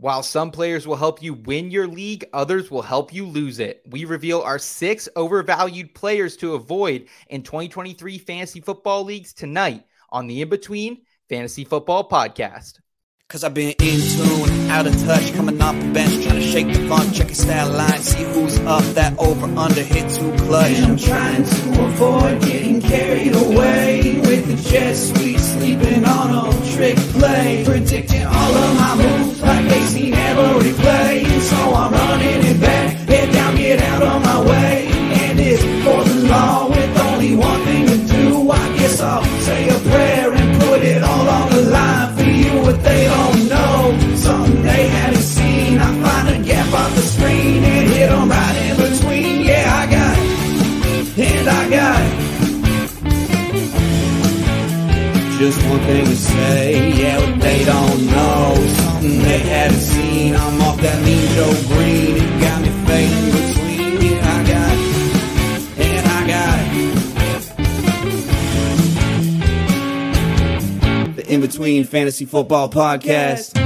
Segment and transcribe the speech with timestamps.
[0.00, 3.82] While some players will help you win your league, others will help you lose it.
[3.84, 10.26] We reveal our six overvalued players to avoid in 2023 fantasy football leagues tonight on
[10.26, 12.80] the In Between Fantasy Football Podcast.
[13.28, 16.68] Cause I've been in tune, out of touch, coming off the bench, trying to shake
[16.68, 20.70] the funk, check your stat line, see who's up, that over under hit too clutch.
[20.70, 26.72] And I'm trying to avoid getting carried away with the jet sweep, sleeping on a
[26.72, 31.24] trick play, predicting all of my moves like they seen every play.
[31.40, 34.99] So I'm running it back, head down, get out of my way.
[55.40, 60.36] Just one thing to say, yeah, what they don't know, something they haven't seen.
[60.36, 64.02] I'm off that mean Joe Greene, it got me fading between.
[64.02, 66.58] Yeah, I got it, and I got
[71.06, 71.16] it.
[71.16, 73.56] The In Between Fantasy Football Podcast.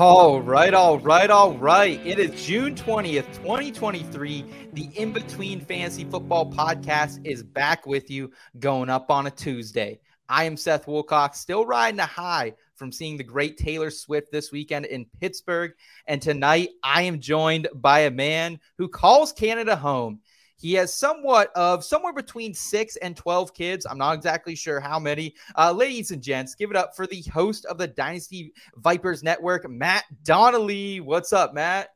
[0.00, 2.00] All right, all right, all right.
[2.06, 4.44] It is June 20th, 2023.
[4.72, 9.98] The In Between Fantasy Football Podcast is back with you going up on a Tuesday.
[10.28, 14.52] I am Seth Woolcock, still riding a high from seeing the great Taylor Swift this
[14.52, 15.72] weekend in Pittsburgh.
[16.06, 20.20] And tonight I am joined by a man who calls Canada home.
[20.58, 23.86] He has somewhat of somewhere between six and 12 kids.
[23.88, 25.34] I'm not exactly sure how many.
[25.56, 29.70] Uh, ladies and gents, give it up for the host of the Dynasty Vipers Network,
[29.70, 31.00] Matt Donnelly.
[31.00, 31.90] What's up, Matt?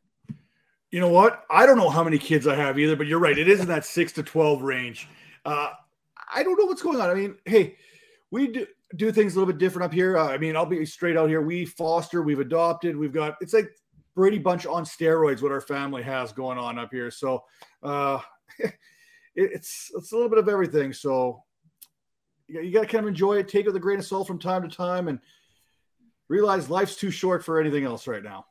[0.93, 1.45] You know what?
[1.51, 3.37] I don't know how many kids I have either, but you're right.
[3.37, 5.09] It is in that six to 12 range.
[5.45, 5.71] Uh,
[6.33, 7.11] I don't know what's going on.
[7.11, 7.77] I mean, hey,
[8.31, 10.17] we do, do things a little bit different up here.
[10.17, 11.43] Uh, I mean, I'll be straight out here.
[11.43, 13.71] We foster, we've adopted, we've got, it's like
[14.15, 17.11] Brady Bunch on steroids, what our family has going on up here.
[17.11, 17.43] So,
[17.83, 18.21] uh,
[19.35, 20.93] it's it's a little bit of everything.
[20.93, 21.43] So
[22.49, 24.27] you, you got to kind of enjoy it, take it with a grain of salt
[24.27, 25.19] from time to time, and
[26.29, 28.47] realize life's too short for anything else right now.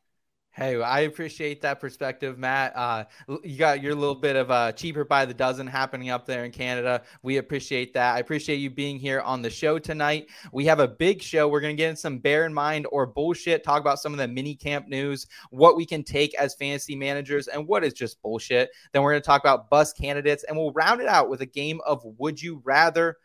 [0.54, 2.76] Hey, I appreciate that perspective, Matt.
[2.76, 3.06] Uh,
[3.42, 6.52] you got your little bit of uh, cheaper by the dozen happening up there in
[6.52, 7.04] Canada.
[7.24, 8.16] We appreciate that.
[8.16, 10.28] I appreciate you being here on the show tonight.
[10.52, 11.48] We have a big show.
[11.48, 14.20] We're going to get in some bear in mind or bullshit, talk about some of
[14.20, 18.22] the mini camp news, what we can take as fantasy managers, and what is just
[18.22, 18.72] bullshit.
[18.92, 21.46] Then we're going to talk about bus candidates, and we'll round it out with a
[21.46, 23.16] game of Would You Rather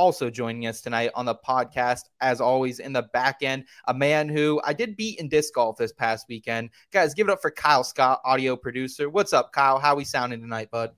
[0.00, 4.30] also joining us tonight on the podcast, as always, in the back end, a man
[4.30, 6.70] who I did beat in disc golf this past weekend.
[6.90, 9.10] Guys, give it up for Kyle Scott, audio producer.
[9.10, 9.78] What's up, Kyle?
[9.78, 10.92] How we sounding tonight, bud?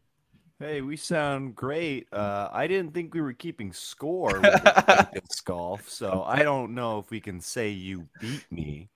[0.60, 2.06] Hey, we sound great.
[2.12, 7.00] Uh, I didn't think we were keeping score with disc golf, so I don't know
[7.00, 8.88] if we can say you beat me.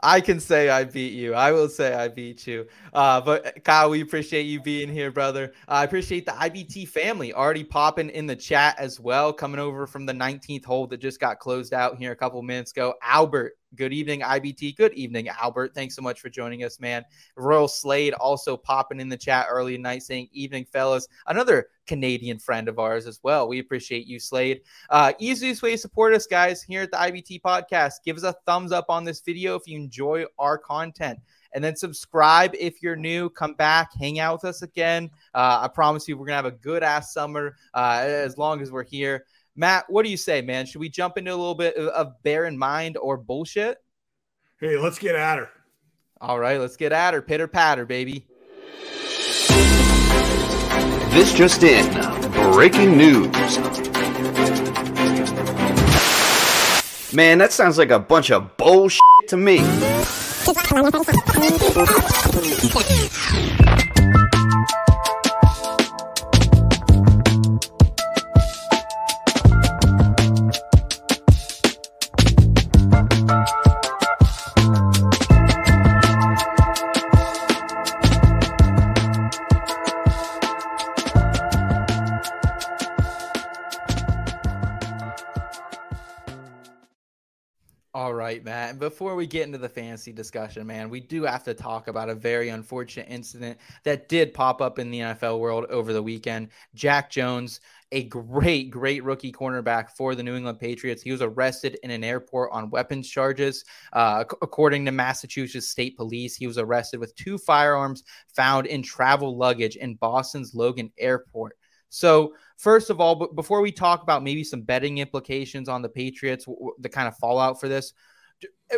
[0.00, 1.34] I can say I beat you.
[1.34, 2.66] I will say I beat you.
[2.92, 5.52] Uh, but Kyle, we appreciate you being here, brother.
[5.68, 9.86] Uh, I appreciate the IBT family already popping in the chat as well, coming over
[9.86, 12.94] from the 19th hole that just got closed out here a couple minutes ago.
[13.02, 14.76] Albert, good evening, IBT.
[14.76, 15.74] Good evening, Albert.
[15.74, 17.04] Thanks so much for joining us, man.
[17.36, 21.08] Royal Slade also popping in the chat early tonight saying, Evening, fellas.
[21.26, 23.48] Another Canadian friend of ours as well.
[23.48, 24.62] We appreciate you, Slade.
[24.90, 27.94] Uh, easiest way to support us, guys, here at the IBT podcast.
[28.04, 31.18] Give us a thumbs up on this video if you enjoy our content.
[31.52, 33.30] And then subscribe if you're new.
[33.30, 35.10] Come back, hang out with us again.
[35.34, 38.72] Uh, I promise you, we're gonna have a good ass summer uh, as long as
[38.72, 39.24] we're here.
[39.56, 40.66] Matt, what do you say, man?
[40.66, 43.78] Should we jump into a little bit of bear in mind or bullshit?
[44.58, 45.48] Hey, let's get at her.
[46.20, 47.22] All right, let's get at her.
[47.22, 48.26] Pitter patter, baby.
[51.14, 51.88] This just in.
[52.52, 53.30] Breaking news.
[57.14, 59.58] Man, that sounds like a bunch of bullshit to me.
[88.78, 92.14] Before we get into the fantasy discussion, man, we do have to talk about a
[92.14, 96.48] very unfortunate incident that did pop up in the NFL world over the weekend.
[96.74, 97.60] Jack Jones,
[97.92, 101.02] a great, great rookie cornerback for the New England Patriots.
[101.02, 103.64] He was arrested in an airport on weapons charges.
[103.92, 108.02] Uh, according to Massachusetts State Police, he was arrested with two firearms
[108.34, 111.56] found in travel luggage in Boston's Logan Airport.
[111.94, 116.44] So, first of all, before we talk about maybe some betting implications on the Patriots,
[116.80, 117.92] the kind of fallout for this,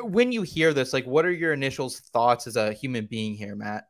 [0.05, 3.55] when you hear this, like, what are your initial thoughts as a human being here,
[3.55, 3.89] Matt?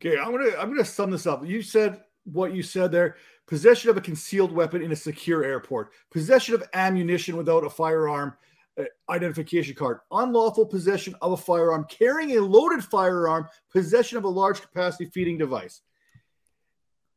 [0.00, 1.46] Okay, I'm gonna I'm gonna sum this up.
[1.46, 3.16] You said what you said there:
[3.46, 8.34] possession of a concealed weapon in a secure airport, possession of ammunition without a firearm
[8.78, 14.28] uh, identification card, unlawful possession of a firearm, carrying a loaded firearm, possession of a
[14.28, 15.80] large capacity feeding device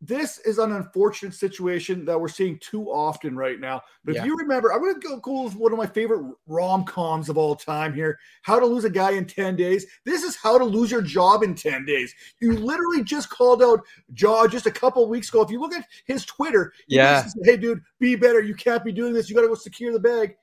[0.02, 3.82] this is an unfortunate situation that we're seeing too often right now.
[4.06, 4.22] But yeah.
[4.22, 7.28] if you remember, I'm going to go cool with one of my favorite rom coms
[7.28, 9.86] of all time here How to Lose a Guy in 10 Days.
[10.06, 12.14] This is how to lose your job in 10 days.
[12.40, 13.82] You literally just called out
[14.16, 15.42] Ja just a couple weeks ago.
[15.42, 18.42] If you look at his Twitter, yeah, said, hey, dude, be better.
[18.42, 19.30] You can't be doing this.
[19.30, 20.36] You got to go secure the bag.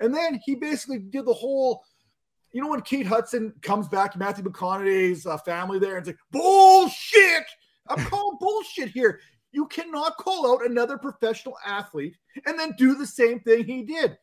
[0.00, 1.82] And then he basically did the whole.
[2.52, 6.16] You know when Kate Hudson comes back, to Matthew McConaughey's uh, family there, and it's
[6.16, 7.44] like bullshit
[7.88, 9.20] I'm calling bullshit here.
[9.52, 14.18] You cannot call out another professional athlete and then do the same thing he did.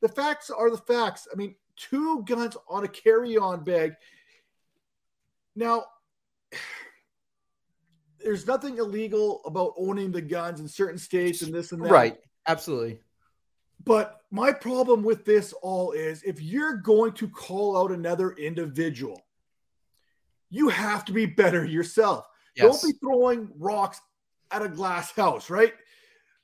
[0.00, 1.28] The facts are the facts.
[1.32, 3.94] I mean, two guns on a carry on bag.
[5.54, 5.84] Now,
[8.18, 11.90] there's nothing illegal about owning the guns in certain states and this and that.
[11.90, 12.18] Right.
[12.46, 13.00] Absolutely.
[13.84, 19.22] But my problem with this all is if you're going to call out another individual,
[20.50, 22.26] you have to be better yourself.
[22.60, 22.82] Yes.
[22.82, 24.00] Don't be throwing rocks
[24.50, 25.72] at a glass house, right?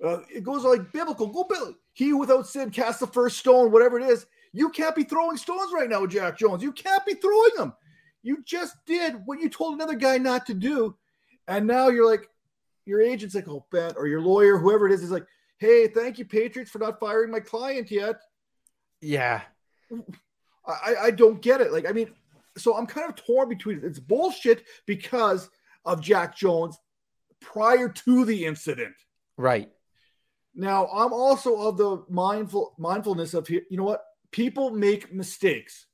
[0.03, 1.27] Uh, it goes like biblical.
[1.27, 1.75] Go, Bill.
[1.93, 4.27] He without sin cast the first stone, whatever it is.
[4.53, 6.63] You can't be throwing stones right now, Jack Jones.
[6.63, 7.73] You can't be throwing them.
[8.23, 10.97] You just did what you told another guy not to do.
[11.49, 12.29] And now you're like,
[12.85, 15.27] your agent's like, oh, Ben, or your lawyer, whoever it is, is like,
[15.59, 18.17] hey, thank you, Patriots, for not firing my client yet.
[19.01, 19.43] Yeah.
[20.67, 21.73] I, I don't get it.
[21.73, 22.11] Like, I mean,
[22.57, 25.51] so I'm kind of torn between it's bullshit because
[25.87, 26.77] of Jack Jones
[27.41, 28.94] prior to the incident.
[29.38, 29.71] Right.
[30.55, 33.62] Now, I'm also of the mindful mindfulness of here.
[33.71, 34.03] you know what?
[34.33, 35.87] People make mistakes.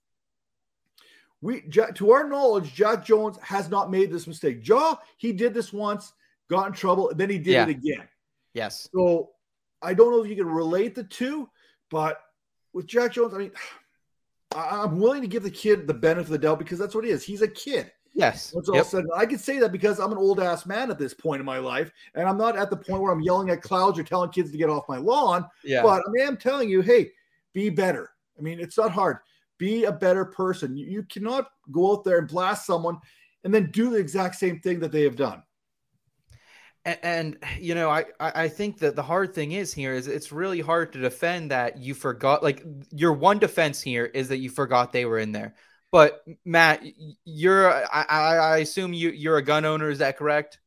[1.41, 1.63] We
[1.95, 4.67] to our knowledge, Jack Jones has not made this mistake.
[4.67, 6.13] Ja, he did this once,
[6.49, 7.65] got in trouble, and then he did yeah.
[7.65, 8.09] it again.
[8.55, 8.89] Yes.
[8.95, 9.31] So
[9.83, 11.49] I don't know if you can relate the two,
[11.91, 12.21] but
[12.73, 13.53] with Jack Jones, I mean,
[14.57, 17.11] I'm willing to give the kid the benefit of the doubt because that's what he
[17.11, 17.25] is.
[17.25, 17.91] He's a kid.
[18.15, 18.53] Yes.
[18.53, 18.87] What's all yep.
[18.87, 21.47] said, I can say that because I'm an old ass man at this point in
[21.47, 24.31] my life, and I'm not at the point where I'm yelling at clouds or telling
[24.31, 25.47] kids to get off my lawn.
[25.65, 25.83] Yeah.
[25.83, 27.11] But I am telling you, hey,
[27.55, 28.11] be better.
[28.39, 29.19] I mean, it's not hard.
[29.59, 30.77] Be a better person.
[30.77, 32.99] You, you cannot go out there and blast someone
[33.45, 35.43] and then do the exact same thing that they have done.
[36.85, 40.33] And, and, you know, I I think that the hard thing is here is it's
[40.33, 42.43] really hard to defend that you forgot.
[42.43, 45.55] Like your one defense here is that you forgot they were in there.
[45.93, 46.83] But Matt,
[47.25, 49.91] you're I, I assume you you're a gun owner.
[49.91, 50.59] Is that correct?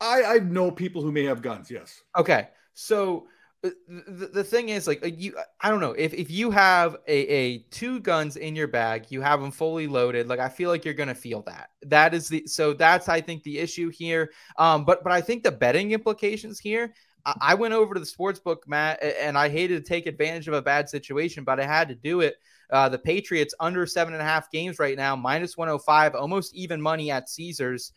[0.00, 1.70] I I know people who may have guns.
[1.70, 2.02] Yes.
[2.16, 2.48] Okay.
[2.72, 3.28] So
[3.64, 7.16] uh, the, the thing is like you i don't know if, if you have a,
[7.28, 10.84] a two guns in your bag you have them fully loaded like i feel like
[10.84, 14.84] you're gonna feel that that is the so that's i think the issue here um
[14.84, 16.92] but but i think the betting implications here
[17.24, 20.48] I, I went over to the sports book matt and i hated to take advantage
[20.48, 22.38] of a bad situation but i had to do it
[22.72, 26.80] uh, the Patriots under seven and a half games right now, minus 105, almost even
[26.80, 27.92] money at Caesars.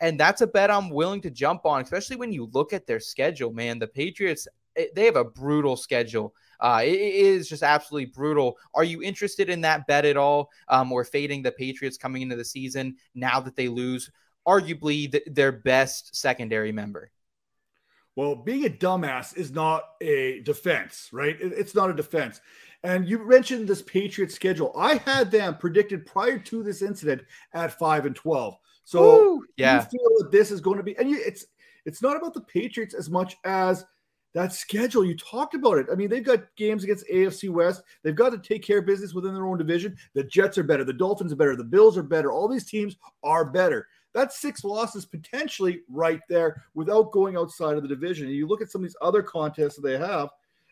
[0.00, 3.00] And that's a bet I'm willing to jump on, especially when you look at their
[3.00, 3.78] schedule, man.
[3.78, 6.32] The Patriots, eh, they have a brutal schedule.
[6.60, 8.56] Uh, it, is just absolutely brutal.
[8.72, 10.50] Are you interested in that bet at all?
[10.68, 14.10] Um, or fading the Patriots coming into the season now that they lose
[14.46, 17.10] arguably the, their best secondary member?
[18.16, 21.40] Well, being a dumbass is not a defense, right?
[21.40, 22.40] It, it's not a defense.
[22.82, 24.72] And you mentioned this Patriot schedule.
[24.76, 27.22] I had them predicted prior to this incident
[27.52, 28.56] at five and twelve.
[28.84, 31.46] So Ooh, yeah, you feel that this is going to be, and you, it's
[31.84, 33.84] it's not about the Patriots as much as
[34.34, 35.04] that schedule.
[35.04, 35.86] You talked about it.
[35.90, 37.82] I mean, they've got games against AFC West.
[38.02, 39.96] They've got to take care of business within their own division.
[40.14, 40.84] The Jets are better.
[40.84, 41.56] The Dolphins are better.
[41.56, 42.30] The Bills are better.
[42.30, 43.86] All these teams are better.
[44.12, 48.26] That's six losses potentially right there without going outside of the division.
[48.26, 50.30] And you look at some of these other contests that they have.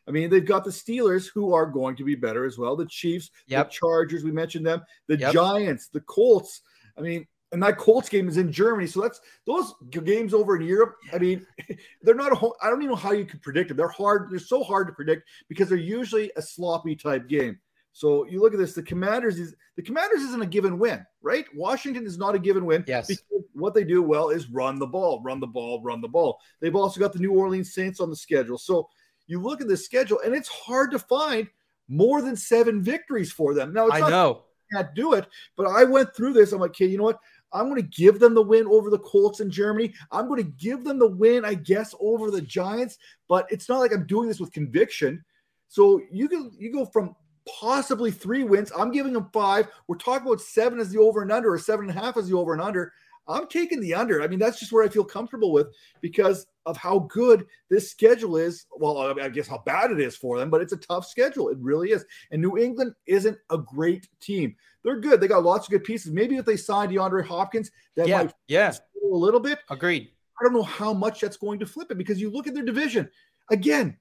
[0.08, 2.74] I mean, they've got the Steelers who are going to be better as well.
[2.74, 3.68] The Chiefs, yep.
[3.68, 5.34] the Chargers, we mentioned them, the yep.
[5.34, 6.62] Giants, the Colts.
[6.96, 10.62] I mean, and that Colts game is in Germany, so that's those games over in
[10.62, 10.96] Europe.
[11.12, 11.46] I mean,
[12.02, 13.76] they're not Whole, I don't even know how you could predict them.
[13.76, 14.30] They're hard.
[14.30, 17.58] They're so hard to predict because they're usually a sloppy type game.
[17.92, 21.46] So you look at this, the Commanders is the Commanders isn't a given win, right?
[21.54, 22.84] Washington is not a given win.
[22.86, 23.08] Yes.
[23.08, 26.38] Because what they do well is run the ball, run the ball, run the ball.
[26.60, 28.58] They've also got the New Orleans Saints on the schedule.
[28.58, 28.88] So
[29.28, 31.48] you look at the schedule, and it's hard to find
[31.88, 33.72] more than seven victories for them.
[33.72, 34.42] Now it's I not know.
[34.72, 35.26] can't do it.
[35.56, 36.52] But I went through this.
[36.52, 37.20] I'm like, okay, you know what?
[37.52, 39.94] I'm going to give them the win over the Colts in Germany.
[40.12, 42.98] I'm going to give them the win, I guess, over the Giants.
[43.28, 45.24] But it's not like I'm doing this with conviction.
[45.68, 47.14] So you can you go from
[47.60, 48.70] possibly three wins.
[48.76, 49.68] I'm giving them five.
[49.86, 52.28] We're talking about seven as the over and under, or seven and a half as
[52.28, 52.92] the over and under.
[53.28, 54.22] I'm taking the under.
[54.22, 55.68] I mean, that's just where I feel comfortable with
[56.00, 58.66] because of how good this schedule is.
[58.76, 61.48] Well, I guess how bad it is for them, but it's a tough schedule.
[61.50, 62.04] It really is.
[62.30, 64.56] And New England isn't a great team.
[64.82, 65.20] They're good.
[65.20, 66.12] They got lots of good pieces.
[66.12, 68.18] Maybe if they signed DeAndre Hopkins, that Yeah.
[68.24, 68.72] might Yeah.
[69.02, 69.58] a little bit.
[69.70, 70.10] Agreed.
[70.40, 72.64] I don't know how much that's going to flip it because you look at their
[72.64, 73.10] division.
[73.50, 73.98] Again,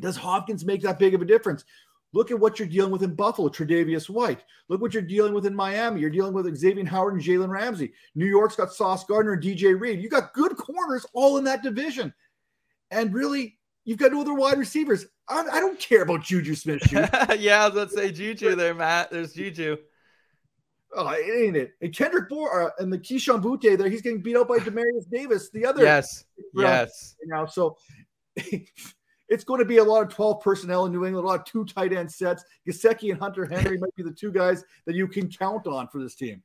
[0.00, 1.64] does Hopkins make that big of a difference?
[2.14, 4.44] Look at what you're dealing with in Buffalo, Tre'Davious White.
[4.68, 6.00] Look what you're dealing with in Miami.
[6.00, 7.92] You're dealing with Xavien Howard and Jalen Ramsey.
[8.14, 10.02] New York's got Sauce Gardner and DJ Reed.
[10.02, 12.12] You got good corners all in that division.
[12.90, 15.06] And really, you've got no other wide receivers.
[15.28, 18.74] I, I don't care about Juju Smith yeah, I was about to say Juju there,
[18.74, 19.10] Matt.
[19.10, 19.78] There's Juju.
[20.94, 21.72] oh, it ain't it.
[21.80, 25.08] And Kendrick Bourne uh, and the Kayshon Boutte there, he's getting beat out by Demarius
[25.10, 26.24] Davis, the other Yes.
[26.54, 27.16] round Yes.
[27.24, 27.46] now.
[27.46, 27.78] So
[29.32, 31.46] it's going to be a lot of 12 personnel in New England, a lot of
[31.46, 32.44] two tight end sets.
[32.68, 36.02] Gesicki and Hunter Henry might be the two guys that you can count on for
[36.02, 36.42] this team.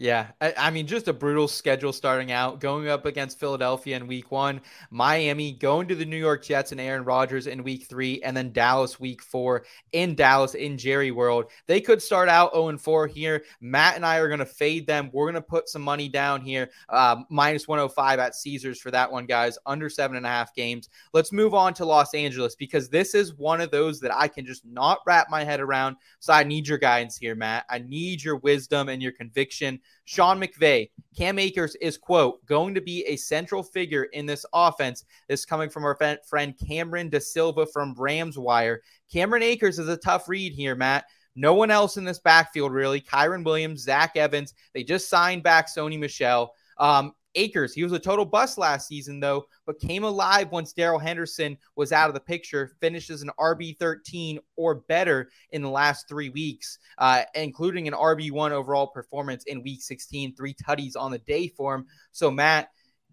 [0.00, 4.06] Yeah, I, I mean, just a brutal schedule starting out, going up against Philadelphia in
[4.06, 8.22] week one, Miami, going to the New York Jets and Aaron Rodgers in week three,
[8.22, 11.50] and then Dallas week four in Dallas in Jerry World.
[11.66, 13.44] They could start out 0 4 here.
[13.60, 15.10] Matt and I are going to fade them.
[15.12, 19.12] We're going to put some money down here, uh, minus 105 at Caesars for that
[19.12, 20.88] one, guys, under seven and a half games.
[21.12, 24.46] Let's move on to Los Angeles because this is one of those that I can
[24.46, 25.96] just not wrap my head around.
[26.20, 27.66] So I need your guidance here, Matt.
[27.68, 29.78] I need your wisdom and your conviction.
[30.04, 35.04] Sean McVay, Cam Akers is, quote, going to be a central figure in this offense.
[35.28, 35.96] This coming from our
[36.28, 38.82] friend- Cameron DaSilva from Rams Wire.
[39.12, 41.04] Cameron Akers is a tough read here, Matt.
[41.36, 43.00] No one else in this backfield, really.
[43.00, 44.54] Kyren Williams, Zach Evans.
[44.74, 46.52] They just signed back Sony Michel.
[46.76, 50.98] Um, Akers, he was a total bust last season, though, but came alive once Darrell
[50.98, 56.30] Henderson was out of the picture, finishes an RB13 or better in the last three
[56.30, 61.48] weeks, uh, including an RB1 overall performance in week 16, three tutties on the day
[61.48, 61.86] for him.
[62.12, 62.70] So, Matt,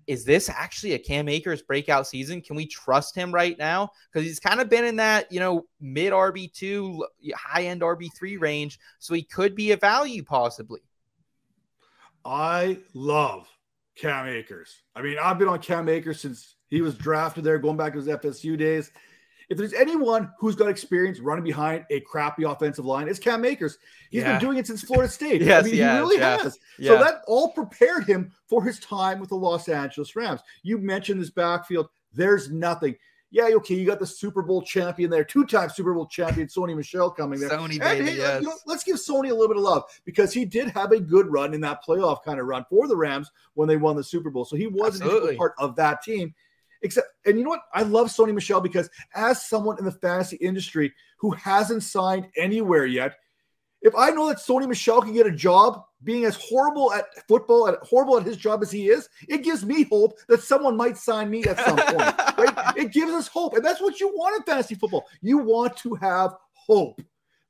[0.07, 2.41] is this actually a Cam Akers breakout season?
[2.41, 3.91] Can we trust him right now?
[4.11, 7.01] Because he's kind of been in that, you know, mid RB2,
[7.35, 8.79] high end RB3 range.
[8.99, 10.79] So he could be a value possibly.
[12.23, 13.47] I love
[13.99, 14.81] Cam Akers.
[14.95, 17.99] I mean, I've been on Cam Akers since he was drafted there, going back to
[17.99, 18.91] his FSU days.
[19.49, 23.77] If there's anyone who's got experience running behind a crappy offensive line, it's Cam Akers.
[24.11, 24.33] He's Yeah.
[24.33, 25.41] been doing it since Florida State.
[25.45, 26.37] Yes, I mean, he has, he really yeah.
[26.43, 26.59] has.
[26.77, 26.91] Yeah.
[26.91, 30.41] So that all prepared him for his time with the Los Angeles Rams.
[30.63, 31.87] You mentioned this backfield.
[32.13, 32.95] There's nothing.
[33.29, 37.11] Yeah, okay, you got the Super Bowl champion there, two-time Super Bowl champion Sony Michel
[37.11, 37.49] coming there.
[37.49, 38.41] Sony, And, hey, yes.
[38.41, 40.99] you know, let's give Sony a little bit of love because he did have a
[40.99, 44.03] good run in that playoff kind of run for the Rams when they won the
[44.03, 44.45] Super Bowl.
[44.45, 46.33] So he was integral part of that team.
[46.83, 47.63] Except, and you know what?
[47.73, 52.85] I love Sony Michel because as someone in the fantasy industry who hasn't signed anywhere
[52.85, 53.15] yet,
[53.81, 57.67] if I know that Sony Michel can get a job being as horrible at football
[57.67, 60.97] and horrible at his job as he is, it gives me hope that someone might
[60.97, 62.17] sign me at some point.
[62.37, 62.53] right?
[62.77, 63.55] It gives us hope.
[63.55, 65.05] And that's what you want in fantasy football.
[65.21, 67.01] You want to have hope.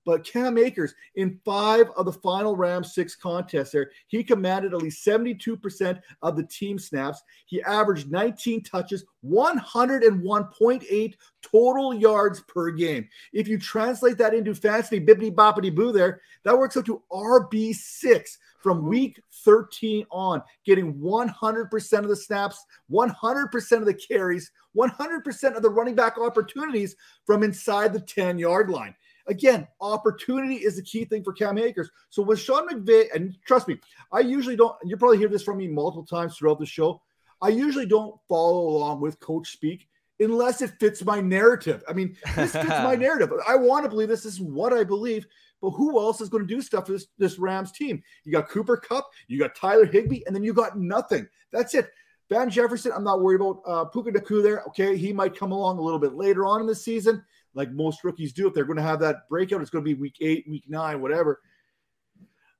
[0.07, 4.81] But Cam Akers, in five of the final Rams six contests there, he commanded at
[4.81, 7.21] least 72% of the team snaps.
[7.45, 13.09] He averaged 19 touches, 101.8 total yards per game.
[13.33, 18.29] If you translate that into fantasy bibbity boppity boo there, that works out to RB6
[18.63, 25.61] from week 13 on, getting 100% of the snaps, 100% of the carries, 100% of
[25.61, 26.95] the running back opportunities
[27.25, 28.95] from inside the 10 yard line.
[29.27, 31.89] Again, opportunity is the key thing for Cam Akers.
[32.09, 33.79] So with Sean McVay, and trust me,
[34.11, 37.01] I usually don't, you probably hear this from me multiple times throughout the show.
[37.41, 39.87] I usually don't follow along with coach speak
[40.19, 41.83] unless it fits my narrative.
[41.87, 43.31] I mean, this fits my narrative.
[43.47, 45.27] I want to believe this, this is what I believe.
[45.61, 48.03] But who else is going to do stuff for this, this Rams team?
[48.23, 51.27] You got Cooper Kupp, you got Tyler Higbee, and then you got nothing.
[51.51, 51.89] That's it.
[52.29, 53.61] Van Jefferson, I'm not worried about.
[53.65, 54.63] Uh, Puka Nacua there.
[54.67, 58.03] Okay, he might come along a little bit later on in the season, like most
[58.03, 58.47] rookies do.
[58.47, 61.01] If they're going to have that breakout, it's going to be week eight, week nine,
[61.01, 61.41] whatever.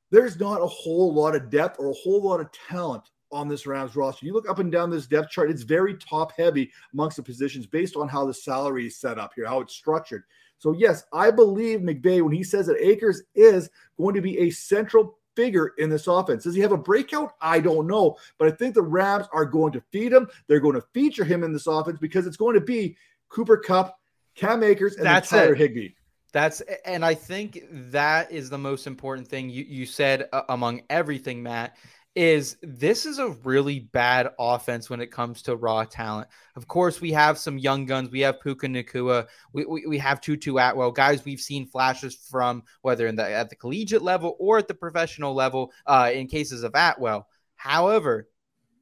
[0.09, 3.67] There's not a whole lot of depth or a whole lot of talent on this
[3.67, 4.25] Rams roster.
[4.25, 7.65] You look up and down this depth chart, it's very top heavy amongst the positions
[7.65, 10.23] based on how the salary is set up here, how it's structured.
[10.59, 14.49] So, yes, I believe McVay when he says that Akers is going to be a
[14.49, 16.43] central figure in this offense.
[16.43, 17.33] Does he have a breakout?
[17.41, 18.17] I don't know.
[18.39, 20.27] But I think the Rams are going to feed him.
[20.47, 22.97] They're going to feature him in this offense because it's going to be
[23.29, 23.99] Cooper Kupp,
[24.37, 25.57] Cam Akers, and That's Tyler it.
[25.57, 25.89] Higbee.
[26.33, 30.81] That's and I think that is the most important thing you you said uh, among
[30.89, 31.75] everything, Matt.
[32.15, 36.27] Is this is a really bad offense when it comes to raw talent?
[36.55, 38.09] Of course, we have some young guns.
[38.09, 39.27] We have Puka Nacua.
[39.53, 43.49] We, we, we have Tutu Atwell, guys we've seen flashes from whether in the at
[43.49, 45.71] the collegiate level or at the professional level.
[45.85, 48.27] Uh, in cases of Atwell, however,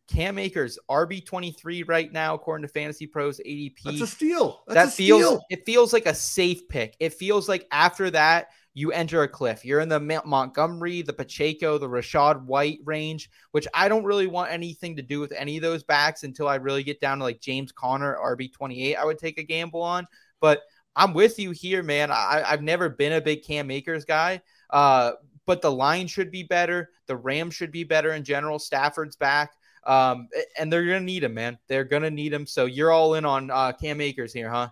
[0.08, 4.64] Cam Akers RB twenty three right now according to Fantasy Pros ADP That's a steal.
[4.68, 5.42] That's that a feels steal.
[5.50, 6.96] it feels like a safe pick.
[7.00, 9.64] It feels like after that you enter a cliff.
[9.64, 14.52] You're in the Montgomery, the Pacheco, the Rachaad White range, which I don't really want
[14.52, 17.40] anything to do with any of those backs until I really get down to like
[17.40, 18.96] James Conner, RB 28.
[18.96, 20.06] I would take a gamble on,
[20.42, 20.62] but
[20.94, 22.12] I'm with you here, man.
[22.12, 25.14] I, I've never been a big Cam Akers guy, uh,
[25.46, 26.90] but the line should be better.
[27.08, 28.60] The Rams should be better in general.
[28.60, 29.54] Stafford's back.
[29.86, 30.28] Um,
[30.58, 31.58] and they're gonna need him, man.
[31.68, 32.46] They're gonna need him.
[32.48, 34.70] So you're all in on uh, Cam Akers here, huh?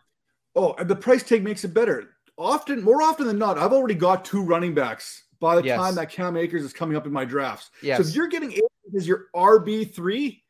[0.56, 2.10] Oh, and the price tag makes it better.
[2.38, 5.78] Often, more often than not, I've already got two running backs by the Yes.
[5.78, 7.70] time that Cam Akers is coming up in my drafts.
[7.82, 8.00] Yes.
[8.02, 10.44] So if you're getting Akers as your RB three,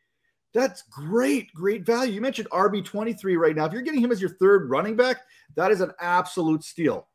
[0.54, 2.14] that's great, great value.
[2.14, 3.66] You mentioned RB twenty three right now.
[3.66, 5.22] If you're getting him as your third running back,
[5.56, 7.08] that is an absolute steal.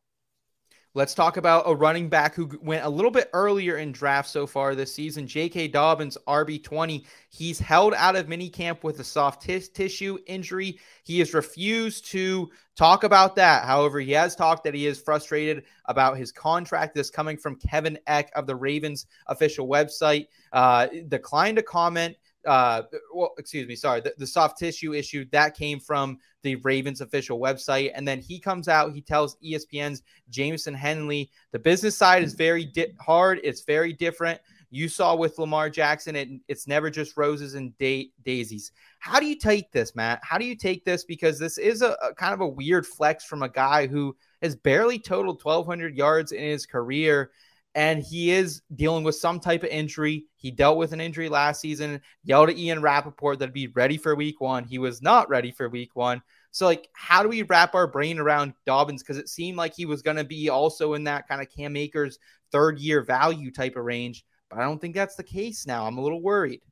[0.95, 4.47] Let's talk about a running back who went a little bit earlier in draft so
[4.47, 5.27] far this season.
[5.27, 5.69] J.K.
[5.69, 7.05] Dobbins, RB20.
[7.29, 10.79] He's held out of minicamp with a soft tis- tissue injury.
[11.05, 13.65] He has refused to talk about that.
[13.65, 16.95] However, he has talked that he is frustrated about his contract.
[16.95, 20.29] This coming from Kevin Eck of the Ravens official website.
[20.55, 22.17] Uh, declined to comment.
[22.47, 27.01] Uh, well, excuse me, sorry, the, the soft tissue issue that came from the Ravens
[27.01, 27.91] official website.
[27.95, 32.65] And then he comes out, he tells ESPN's Jamison Hensley, the business side is very
[32.65, 33.41] di- hard.
[33.43, 34.41] It's very different.
[34.71, 38.73] You saw with Lamar Jackson, it, it's never just roses and da- daisies.
[38.99, 40.21] How do you take this, Matt?
[40.23, 41.05] How do you take this?
[41.05, 44.55] Because this is a, a kind of a weird flex from a guy who has
[44.55, 47.31] barely totaled 1,200 yards in his career.
[47.79, 50.27] And he is dealing with some type of injury.
[50.35, 54.17] He dealt with an injury last season, yelled at Ian Rapoport that'd be ready for
[54.17, 54.65] week one.
[54.65, 56.21] He was not ready for week one.
[56.51, 59.05] So, like, how do we wrap our brain around Dobbins?
[59.05, 61.77] Because it seemed like he was going to be also in that kind of Cam
[61.77, 62.19] Akers
[62.51, 64.25] third year value type of range.
[64.51, 65.87] But I don't think that's the case now.
[65.87, 66.63] I'm a little worried.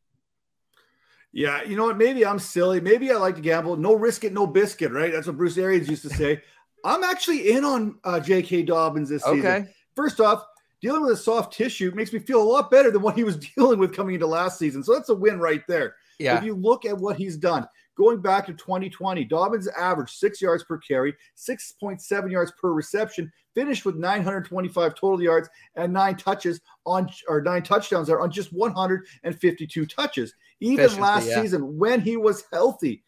[1.30, 1.98] Yeah, you know what?
[1.98, 2.80] Maybe I'm silly.
[2.80, 3.76] Maybe I like to gamble.
[3.76, 5.12] No risk it, no biscuit, right?
[5.12, 6.42] That's what Bruce Arians used to say.
[6.84, 8.62] I'm actually in on uh, J.K.
[8.62, 9.38] Dobbins this season.
[9.38, 9.68] Okay.
[9.94, 10.44] First off,
[10.86, 13.36] dealing with a soft tissue makes me feel a lot better than what he was
[13.56, 14.84] dealing with coming into last season.
[14.84, 15.96] So that's a win right there.
[16.20, 16.38] Yeah.
[16.38, 20.62] If you look at what he's done, going back to 2020, Dobbins averaged six yards
[20.62, 27.08] per carry, 6.7 yards per reception, finished with 925 total yards and nine touches on
[27.26, 30.34] or nine touchdowns there on just 152 touches.
[30.60, 31.42] Even Efficiency, last yeah.
[31.42, 33.02] season, when he was healthy,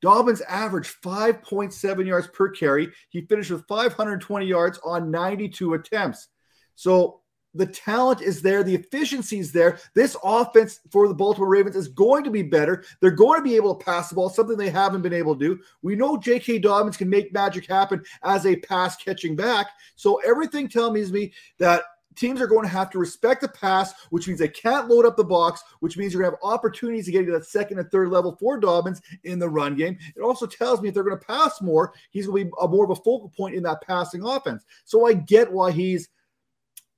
[0.00, 2.90] Dobbins averaged 5.7 yards per carry.
[3.10, 6.28] He finished with 520 yards on 92 attempts.
[6.74, 7.20] So
[7.54, 9.78] the talent is there, the efficiency is there.
[9.94, 12.84] This offense for the Baltimore Ravens is going to be better.
[13.00, 15.56] They're going to be able to pass the ball, something they haven't been able to
[15.56, 15.62] do.
[15.82, 16.60] We know J.K.
[16.60, 19.66] Dobbins can make magic happen as a pass catching back.
[19.96, 21.82] So everything tells me that
[22.14, 25.16] teams are going to have to respect the pass, which means they can't load up
[25.16, 27.90] the box, which means you're going to have opportunities to get to that second and
[27.90, 29.98] third level for Dobbins in the run game.
[30.16, 32.68] It also tells me if they're going to pass more, he's going to be a
[32.68, 34.64] more of a focal point in that passing offense.
[34.84, 36.08] So I get why he's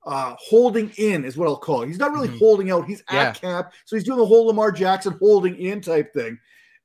[0.05, 1.87] uh, holding in is what I'll call it.
[1.87, 2.37] He's not really Mhm.
[2.37, 2.85] holding out.
[2.85, 3.29] He's Yeah.
[3.29, 3.73] at cap.
[3.85, 6.37] So he's doing the whole Lamar Jackson holding in type thing.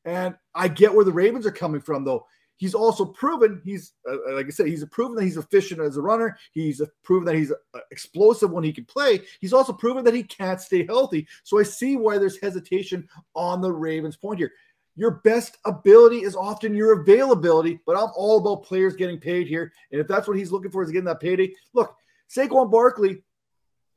[0.05, 2.27] And I get where the Ravens are coming from, though.
[2.57, 6.03] He's also proven he's, uh, like I said, he's proven that he's efficient as a
[6.03, 6.37] runner.
[6.53, 9.21] He's proven that he's uh, explosive when he can play.
[9.41, 11.27] He's also proven that he can't stay healthy.
[11.43, 14.53] So I see why there's hesitation on the Ravens' point here.
[14.97, 19.73] Your best ability is often your availability, but I'm all about players getting paid here.
[19.93, 21.95] And if that's what he's looking for is getting that payday, look,
[22.35, 23.23] Saquon Barkley,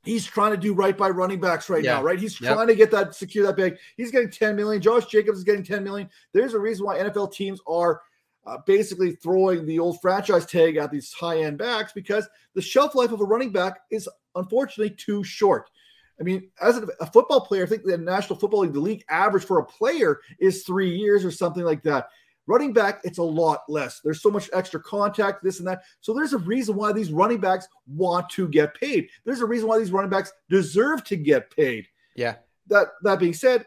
[0.02, 1.94] he's trying to do right by running backs right Yeah.
[1.94, 2.18] now, right?
[2.18, 2.54] He's Yep.
[2.54, 3.78] trying to get that secure that bag.
[3.96, 4.82] He's getting 10 million.
[4.82, 6.10] Josh Jacobs is getting 10 million.
[6.32, 8.02] There's a reason why NFL teams are
[8.46, 12.94] uh, basically throwing the old franchise tag at these high end backs because the shelf
[12.94, 15.70] life of a running back is unfortunately too short.
[16.20, 19.04] I mean, as a, a football player, I think the National Football League, the league
[19.08, 22.08] average for a player is three years or something like that.
[22.46, 24.00] Running back, it's a lot less.
[24.04, 25.82] There's so much extra contact, this and that.
[26.00, 29.08] So there's a reason why these running backs want to get paid.
[29.24, 31.88] There's a reason why these running backs deserve to get paid.
[32.16, 32.36] Yeah.
[32.66, 33.66] That that being said,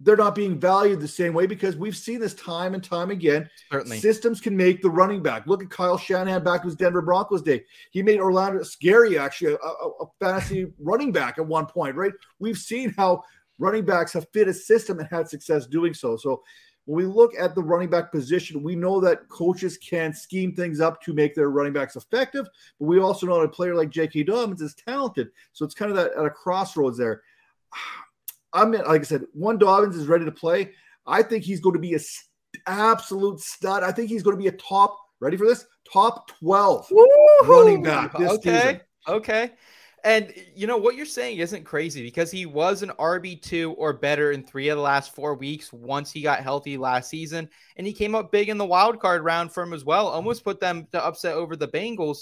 [0.00, 3.48] they're not being valued the same way because we've seen this time and time again.
[3.72, 4.00] Certainly.
[4.00, 5.46] Systems can make the running back.
[5.46, 7.64] Look at Kyle Shanahan back to his Denver Broncos day.
[7.92, 12.12] He made Olandis Gary, actually, a, a, a fantasy running back at one point, right?
[12.38, 13.22] We've seen how
[13.58, 16.16] running backs have fit a system and had success doing so.
[16.16, 16.42] So
[16.86, 20.80] when we look at the running back position, we know that coaches can scheme things
[20.80, 22.46] up to make their running backs effective,
[22.78, 24.22] but we also know that a player like J.K.
[24.22, 25.28] Dobbins is talented.
[25.52, 27.22] So it's kind of that at a crossroads there.
[28.52, 30.72] I'm like I said, one Dobbins is ready to play.
[31.06, 31.98] I think he's going to be a
[32.66, 33.82] absolute stud.
[33.82, 34.96] I think he's going to be a top.
[35.20, 35.66] Ready for this?
[35.92, 37.52] Top twelve Woo-hoo!
[37.52, 38.60] running back this okay.
[38.60, 38.80] season.
[39.08, 39.52] Okay.
[40.06, 44.30] And you know what you're saying isn't crazy because he was an RB2 or better
[44.30, 47.50] in three of the last four weeks once he got healthy last season.
[47.74, 50.44] And he came up big in the wild card round for him as well, almost
[50.44, 52.18] put them to upset over the Bengals.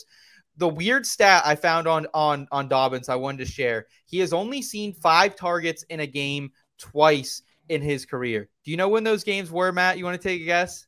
[0.57, 3.87] The weird stat I found on on on Dobbins I wanted to share.
[4.07, 8.49] He has only seen five targets in a game twice in his career.
[8.65, 9.99] Do you know when those games were, Matt?
[9.99, 10.87] You want to take a guess?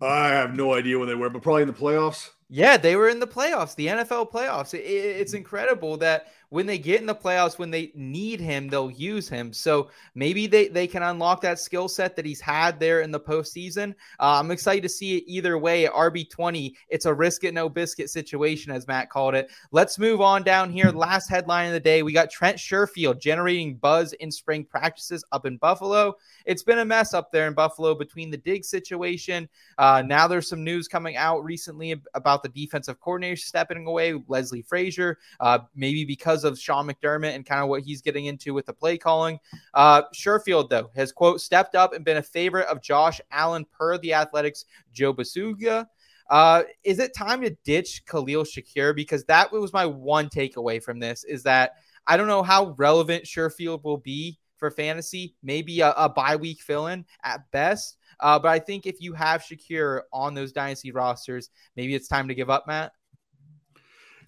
[0.00, 2.30] I have no idea when they were, but probably in the playoffs.
[2.50, 4.72] Yeah, they were in the playoffs, the NFL playoffs.
[4.72, 5.38] It, it's mm-hmm.
[5.38, 9.52] incredible that when they get in the playoffs, when they need him, they'll use him.
[9.52, 13.20] So maybe they, they can unlock that skill set that he's had there in the
[13.20, 13.90] postseason.
[14.18, 15.86] Uh, I'm excited to see it either way.
[15.86, 19.50] At RB20, it's a risk it, no biscuit situation, as Matt called it.
[19.72, 20.90] Let's move on down here.
[20.90, 25.44] Last headline of the day we got Trent Sherfield generating buzz in spring practices up
[25.44, 26.14] in Buffalo.
[26.46, 29.48] It's been a mess up there in Buffalo between the dig situation.
[29.76, 34.62] Uh, now there's some news coming out recently about the defensive coordinator stepping away, Leslie
[34.62, 38.66] Frazier, uh, maybe because of Sean McDermott and kind of what he's getting into with
[38.66, 39.38] the play calling.
[39.74, 43.98] Uh, Sherfield, though, has, quote, stepped up and been a favorite of Josh Allen per
[43.98, 45.86] the Athletics' Joe Buscaglia.
[46.30, 48.94] Uh, is it time to ditch Khalil Shakir?
[48.94, 51.72] Because that was my one takeaway from this is that
[52.06, 56.60] I don't know how relevant Sherfield will be for fantasy, maybe a, a bye week
[56.60, 57.96] fill in at best.
[58.20, 62.28] Uh, but I think if you have Shakir on those dynasty rosters, maybe it's time
[62.28, 62.92] to give up, Matt.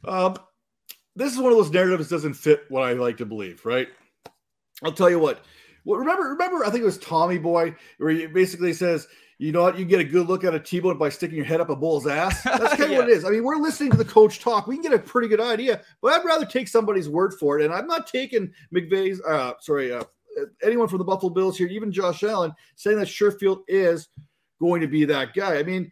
[0.04, 0.36] Um,
[1.16, 3.88] this is one of those narratives that doesn't fit what I like to believe, right?
[4.82, 5.44] I'll tell you what.
[5.84, 9.06] Well, remember, remember, I think it was Tommy Boy, where he basically says,
[9.38, 11.62] you know what, you get a good look at a T-bone by sticking your head
[11.62, 12.42] up a bull's ass.
[12.44, 12.98] That's kind of yeah.
[12.98, 13.24] what it is.
[13.24, 14.66] I mean, we're listening to the coach talk.
[14.66, 17.64] We can get a pretty good idea, but I'd rather take somebody's word for it.
[17.64, 20.04] And I'm not taking McVay's, uh, sorry, uh,
[20.62, 24.08] anyone from the Buffalo Bills here, even Josh Allen, saying that Sherfield is
[24.60, 25.58] going to be that guy.
[25.58, 25.90] I mean,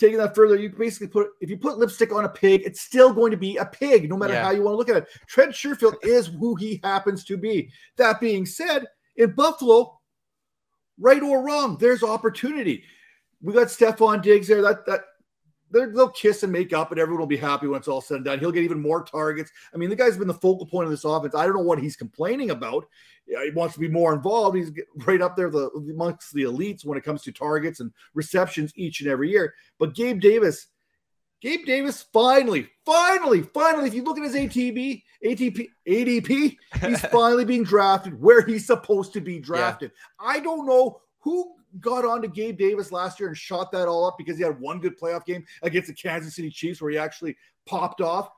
[0.00, 3.12] taking that further, you basically put if you put lipstick on a pig, it's still
[3.12, 4.44] going to be a pig, no matter yeah.
[4.44, 5.08] how you want to look at it.
[5.26, 7.70] Trent Sherfield is who he happens to be.
[7.96, 8.86] That being said,
[9.16, 10.00] in Buffalo,
[10.98, 12.82] right or wrong, there's opportunity.
[13.42, 14.62] We got Stefon Diggs there.
[14.62, 15.02] That that
[15.70, 18.24] they'll kiss and make up, and everyone will be happy when it's all said and
[18.24, 18.38] done.
[18.38, 19.50] He'll get even more targets.
[19.72, 21.34] I mean, the guy's been the focal point of this offense.
[21.34, 22.86] I don't know what he's complaining about.
[23.26, 24.56] He wants to be more involved.
[24.56, 24.72] He's
[25.06, 29.00] right up there the, amongst the elites when it comes to targets and receptions each
[29.00, 29.54] and every year.
[29.78, 30.66] But Gabe Davis,
[31.40, 36.56] Gabe Davis, finally, finally, finally, if you look at his ATB, ATP, ADP,
[36.86, 39.92] he's finally being drafted where he's supposed to be drafted.
[39.94, 40.28] Yeah.
[40.28, 44.06] I don't know who got on to Gabe Davis last year and shot that all
[44.06, 46.98] up because he had one good playoff game against the Kansas City Chiefs where he
[46.98, 48.30] actually popped off.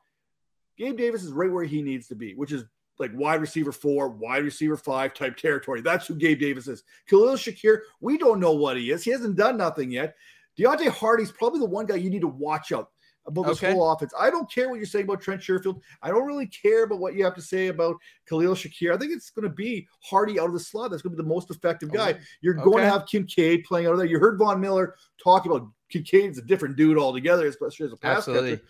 [0.77, 2.65] Gabe Davis is right where he needs to be, which is
[2.99, 5.81] like wide receiver four, wide receiver five type territory.
[5.81, 6.83] That's who Gabe Davis is.
[7.09, 9.03] Khalil Shakir, we don't know what he is.
[9.03, 10.15] He hasn't done nothing yet.
[10.59, 12.91] Deonte Harty's probably the one guy you need to watch out
[13.27, 13.73] about this okay.
[13.73, 14.13] whole offense.
[14.19, 15.81] I don't care what you're saying about Trent Sherfield.
[16.03, 17.97] I don't really care about what you have to say about
[18.29, 18.95] Khalil Shakir.
[18.95, 20.91] I think it's going to be Harty out of the slot.
[20.91, 22.19] That's going to be the most effective guy.
[22.41, 22.65] You're okay.
[22.65, 24.07] going to have Kincaid playing out of there.
[24.07, 28.19] You heard Von Miller talk about Kincaid's a different dude altogether, especially as a pass
[28.19, 28.51] Absolutely.
[28.53, 28.63] catcher.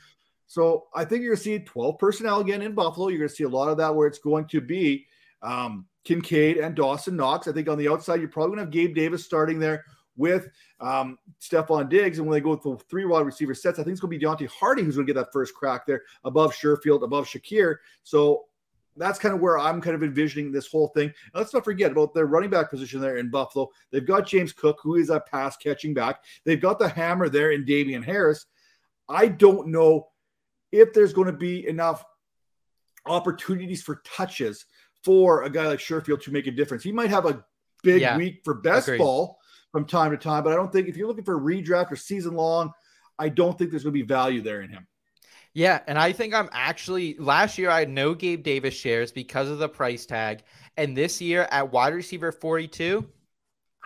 [0.46, 3.08] So I think you're going to see 12 personnel again in Buffalo.
[3.08, 5.06] You're going to see a lot of that where it's going to be
[5.40, 7.48] um, Kincaid and Dawson Knox.
[7.48, 9.84] I think on the outside, you're probably going to have Gabe Davis starting there
[10.16, 10.48] with
[10.80, 12.18] um, Stefon Diggs.
[12.18, 14.18] And when they go with the three wide receiver sets, I think it's going to
[14.18, 17.76] be Deonte Harty who's going to get that first crack there above Sherfield, above Shakir.
[18.02, 18.44] So
[18.96, 21.06] that's kind of where I'm kind of envisioning this whole thing.
[21.06, 23.70] And let's not forget about their running back position there in Buffalo.
[23.90, 26.24] They've got James Cook, who is a pass catching back.
[26.44, 28.46] They've got the hammer there in Damien Harris.
[29.08, 30.08] I don't know
[30.70, 32.04] if there's going to be enough
[33.06, 34.66] opportunities for touches
[35.04, 36.82] for a guy like Sherfield to make a difference.
[36.82, 37.44] He might have a
[37.82, 38.98] big yeah, week for best agreed.
[38.98, 39.38] ball
[39.72, 40.44] from time to time.
[40.44, 42.72] But I don't think if you're looking for a redraft or season long,
[43.18, 44.86] I don't think there's going to be value there in him.
[45.54, 49.50] Yeah, and I think I'm actually last year I had no Gabe Davis shares because
[49.50, 50.44] of the price tag,
[50.78, 53.06] and this year at wide receiver 42,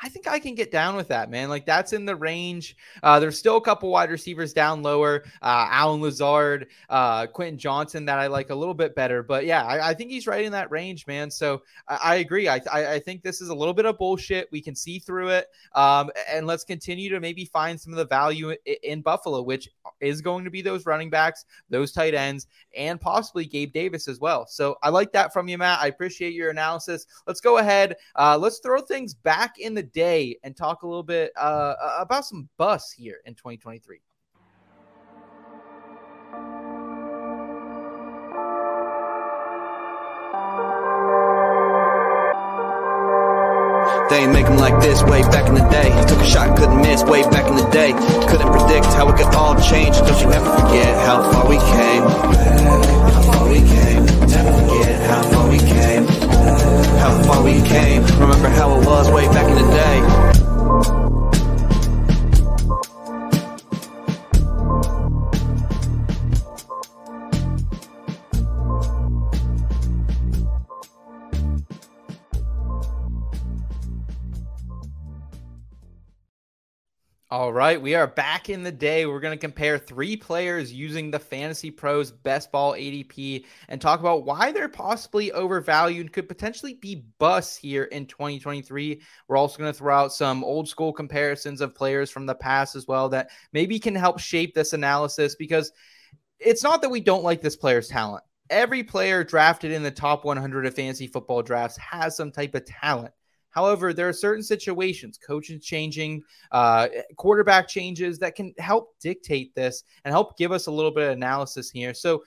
[0.02, 1.48] I think I can get down with that, man.
[1.48, 2.76] Like that's in the range.
[3.02, 5.24] Uh, there's still a couple wide receivers down lower.
[5.40, 9.22] Uh, Allen Lazard, uh, Quentin Johnson that I like a little bit better.
[9.22, 11.30] But yeah, I, I think he's right in that range, man.
[11.30, 12.48] So I, I agree.
[12.48, 14.48] I, I, I think this is a little bit of bullshit.
[14.52, 15.46] We can see through it.
[15.74, 19.68] Um, and let's continue to maybe find some of the value in, in Buffalo, which
[20.00, 24.20] is going to be those running backs, those tight ends, and possibly Gabe Davis as
[24.20, 24.46] well.
[24.46, 25.80] So I like that from you, Matt.
[25.80, 27.06] I appreciate your analysis.
[27.26, 27.96] Let's go ahead.
[28.14, 32.24] Uh, let's throw things back in the day and talk a little bit uh, about
[32.24, 34.00] some bus here in 2023.
[44.08, 45.90] They ain't make them like this way back in the day.
[46.06, 47.92] Took a shot, couldn't miss way back in the day.
[48.28, 49.96] Couldn't predict how it could all change.
[49.96, 52.02] Don't you ever forget how far we came.
[52.02, 53.95] How far we came.
[57.06, 58.02] How far we came.
[58.18, 60.35] Remember how it was way back in the day.
[77.28, 79.04] All right, we are back in the day.
[79.04, 83.98] We're going to compare three players using the Fantasy Pros Best Ball ADP and talk
[83.98, 89.02] about why they're possibly overvalued, could potentially be busts here in 2023.
[89.26, 92.76] We're also going to throw out some old school comparisons of players from the past
[92.76, 95.72] as well that maybe can help shape this analysis because
[96.38, 98.22] it's not that we don't like this player's talent.
[98.50, 102.64] Every player drafted in the top 100 of fantasy football drafts has some type of
[102.66, 103.12] talent.
[103.56, 109.82] However, there are certain situations, coaches changing, uh, quarterback changes that can help dictate this
[110.04, 111.94] and help give us a little bit of analysis here.
[111.94, 112.22] So,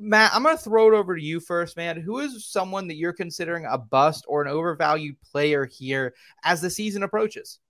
[0.00, 2.00] Matt, I'm going to throw it over to you first, man.
[2.00, 6.68] Who is someone that you're considering a bust or an overvalued player here as the
[6.68, 7.60] season approaches?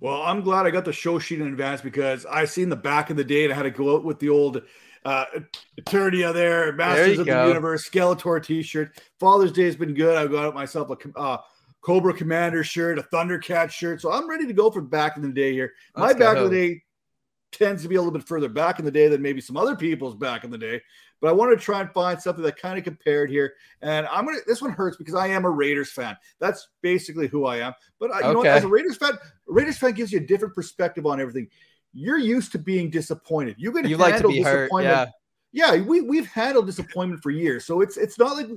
[0.00, 3.10] Well, I'm glad I got the show sheet in advance because I seen the back
[3.10, 4.62] of the day and I had to go out with the old
[5.04, 5.24] uh,
[5.80, 7.42] Eternia there, Masters there of go.
[7.42, 9.00] the Universe, Skeletor t-shirt.
[9.20, 10.16] Father's Day has been good.
[10.16, 11.38] I got myself a uh,
[11.80, 14.00] Cobra Commander shirt, a Thundercat shirt.
[14.00, 15.72] So I'm ready to go for back in the day here.
[15.96, 16.44] Let's My back go.
[16.44, 16.82] of the day
[17.50, 19.74] tends to be a little bit further back in the day than maybe some other
[19.74, 20.82] people's back in the day.
[21.20, 23.54] But I wanted to try and find something that kind of compared here.
[23.82, 26.16] And I'm gonna this one hurts because I am a Raiders fan.
[26.38, 27.72] That's basically who I am.
[27.98, 28.46] But I, you know what?
[28.48, 31.48] As a Raiders fan, a Raiders fan gives you a different perspective on everything.
[31.92, 33.56] You're used to being disappointed.
[33.58, 34.64] You can You like to handle be hurt.
[34.66, 35.10] disappointment
[35.52, 35.74] Yeah.
[35.74, 37.64] yeah, we we've handled disappointment for years.
[37.64, 38.48] So it's it's not like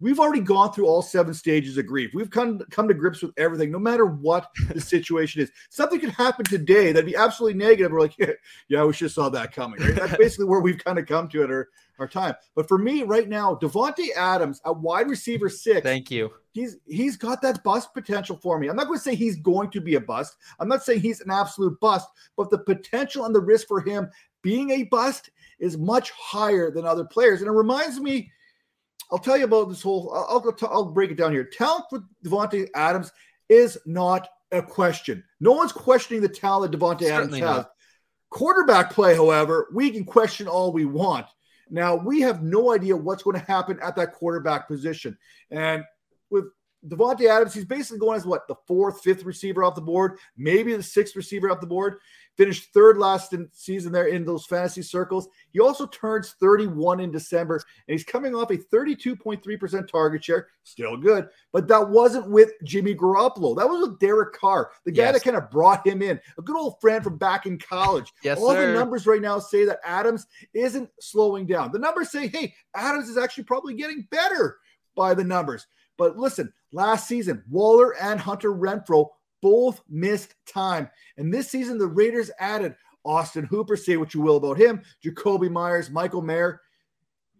[0.00, 2.12] we've already gone through all seven stages of grief.
[2.14, 5.50] We've come come to grips with everything, no matter what the situation is.
[5.70, 7.92] Something could happen today that'd be absolutely negative.
[7.92, 8.32] We're like, yeah,
[8.68, 9.80] yeah, we should saw that coming.
[9.80, 9.94] Right?
[9.94, 12.34] That's basically where we've kind of come to at our, our time.
[12.54, 16.30] But for me, right now, Davante Adams, a wide receiver six, Thank you.
[16.52, 18.68] he's he's got that bust potential for me.
[18.68, 20.36] I'm not going to say he's going to be a bust.
[20.60, 24.10] I'm not saying he's an absolute bust, but the potential and the risk for him
[24.42, 27.40] being a bust is much higher than other players.
[27.40, 28.30] And it reminds me,
[29.10, 30.12] I'll tell you about this whole.
[30.14, 31.44] I'll I'll, I'll break it down here.
[31.44, 33.10] Talent for Davante Adams
[33.48, 35.24] is not a question.
[35.40, 37.40] No one's questioning the talent Davante Adams has.
[37.40, 37.70] not.
[38.30, 41.26] Quarterback play, however, we can question all we want.
[41.70, 45.16] Now we have no idea what's going to happen at that quarterback position,
[45.50, 45.84] and
[46.30, 46.44] with
[46.86, 50.74] Davante Adams, he's basically going as what the fourth, fifth receiver off the board, maybe
[50.76, 51.98] the sixth receiver off the board.
[52.36, 55.28] Finished third last in season there in those fantasy circles.
[55.50, 57.62] He also turns 31 in December, and
[57.92, 60.46] he's coming off a 32.3% target share.
[60.62, 63.56] Still good, but that wasn't with Jimmy Garoppolo.
[63.56, 65.14] That was with Derek Carr, the guy Yes.
[65.14, 68.12] that kind of brought him in, a good old friend from back in college.
[68.22, 68.68] Yes, All sir.
[68.68, 71.72] the numbers right now say that Adams isn't slowing down.
[71.72, 74.58] The numbers say, hey, Adams is actually probably getting better
[74.94, 75.66] by the numbers.
[75.98, 79.08] But listen, last season, Waller and Hunter Renfrow
[79.42, 80.88] both missed time.
[81.16, 85.50] And this season, the Raiders added Austin Hooper, say what you will about him, Jakobi
[85.50, 86.60] Meyers, Michael Mayer.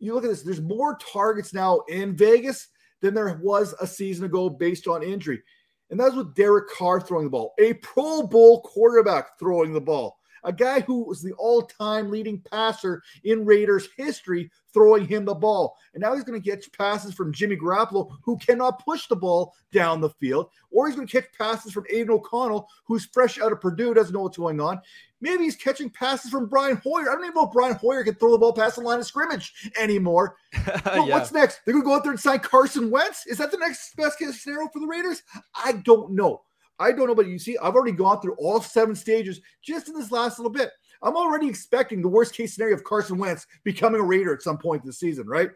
[0.00, 2.68] You look at this, there's more targets now in Vegas
[3.00, 5.42] than there was a season ago based on injury.
[5.90, 10.17] And that's with Derek Carr throwing the ball, a Pro Bowl quarterback throwing the ball,
[10.44, 15.34] a guy who was the all time leading passer in Raiders history throwing him the
[15.34, 15.76] ball.
[15.94, 19.54] And now he's going to get passes from Jimmy Garoppolo, who cannot push the ball
[19.72, 23.52] down the field, or he's going to catch passes from Aidan O'Connell, who's fresh out
[23.52, 24.80] of Purdue, doesn't know what's going on.
[25.20, 27.10] Maybe he's catching passes from Brian Hoyer.
[27.10, 29.06] I don't even know if Brian Hoyer can throw the ball past the line of
[29.06, 30.36] scrimmage anymore.
[30.88, 31.14] Yeah.
[31.14, 31.60] What's next?
[31.64, 33.26] They're going to go out there and sign Carson Wentz?
[33.26, 35.22] Is that the next best case scenario for the Raiders?
[35.54, 36.42] I don't know.
[36.78, 39.94] I don't know, but you see, I've already gone through all seven stages just in
[39.94, 40.70] this last little bit.
[41.02, 44.58] I'm already expecting the worst case scenario of Carson Wentz becoming a Raider at some
[44.58, 45.50] point this season, right?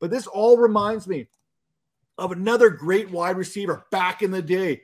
[0.00, 1.28] But this all reminds me
[2.18, 4.82] of another great wide receiver back in the day.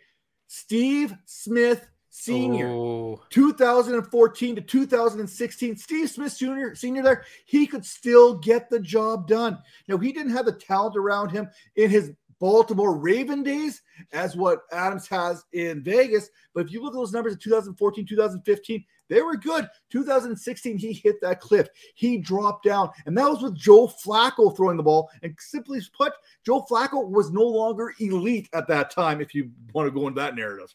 [0.48, 2.68] Steve Smith Senior.
[2.68, 3.20] Ooh.
[3.30, 9.58] 2014 to 2016, Steve Smith Jr., senior there, he could still get the job done.
[9.86, 14.62] Now, he didn't have the talent around him in his Baltimore Raven days as what
[14.72, 16.30] Adams has in Vegas.
[16.54, 19.68] But if you look at those numbers in 2014, 2015, they were good.
[19.90, 21.68] 2016, he hit that cliff.
[21.94, 25.10] He dropped down, and that was with Joe Flacco throwing the ball.
[25.22, 26.12] And simply put,
[26.46, 30.20] Joe Flacco was no longer elite at that time, if you want to go into
[30.20, 30.74] that narrative.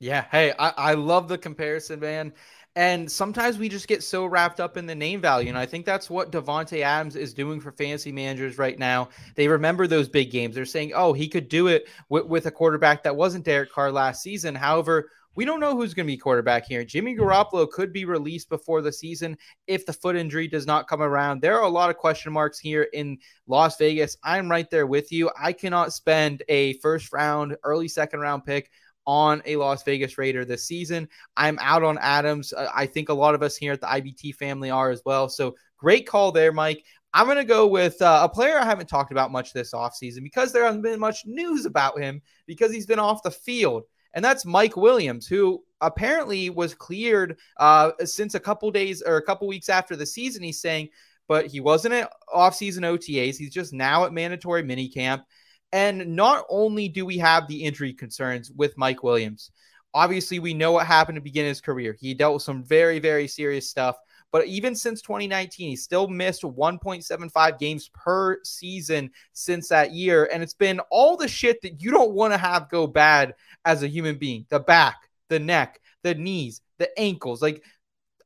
[0.00, 0.24] Yeah.
[0.30, 2.32] Hey, I, I love the comparison, man.
[2.76, 5.48] And sometimes we just get so wrapped up in the name value.
[5.48, 9.08] And I think that's what Davante Adams is doing for fantasy managers right now.
[9.34, 10.54] They remember those big games.
[10.54, 13.90] They're saying, oh, he could do it with, with a quarterback that wasn't Derek Carr
[13.90, 14.54] last season.
[14.54, 16.84] However, we don't know who's going to be quarterback here.
[16.84, 21.02] Jimmy Garoppolo could be released before the season if the foot injury does not come
[21.02, 21.40] around.
[21.40, 24.16] There are a lot of question marks here in Las Vegas.
[24.24, 25.30] I'm right there with you.
[25.40, 28.70] I cannot spend a first round, early second round pick
[29.10, 31.08] on a Las Vegas Raider this season.
[31.36, 32.52] I'm out on Adams.
[32.52, 35.28] Uh, I think a lot of us here at the IBT family are as well.
[35.28, 36.84] So great call there, Mike.
[37.12, 40.22] I'm going to go with uh, a player I haven't talked about much this offseason
[40.22, 43.82] because there hasn't been much news about him because he's been off the field.
[44.14, 49.22] And that's Mike Williams, who apparently was cleared uh, since a couple days or a
[49.22, 50.44] couple weeks after the season.
[50.44, 50.88] He's saying,
[51.26, 53.36] but he wasn't at offseason OTAs.
[53.36, 55.24] He's just now at mandatory minicamp.
[55.72, 59.50] And not only do we have the injury concerns with Mike Williams,
[59.94, 61.96] obviously we know what happened to begin his career.
[61.98, 63.96] He dealt with some very, very serious stuff.
[64.32, 70.28] But even since 2019, he still missed 1.75 games per season since that year.
[70.32, 73.82] And it's been all the shit that you don't want to have go bad as
[73.82, 74.96] a human being the back,
[75.28, 77.42] the neck, the knees, the ankles.
[77.42, 77.64] Like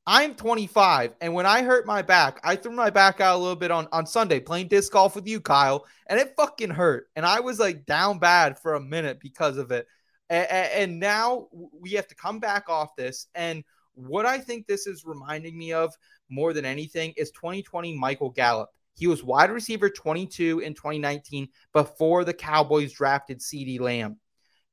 [0.06, 3.56] I'm 25, and when I hurt my back, I threw my back out a little
[3.56, 7.08] bit on, on Sunday playing disc golf with you, Kyle, and it fucking hurt.
[7.16, 9.86] And I was like down bad for a minute because of it.
[10.28, 13.28] And, and now we have to come back off this.
[13.34, 13.64] And
[13.94, 15.94] what I think this is reminding me of
[16.28, 18.70] more than anything is 2020 Michael Gallup.
[18.96, 24.18] He was wide receiver 22 in 2019 before the Cowboys drafted CeeDee Lamb.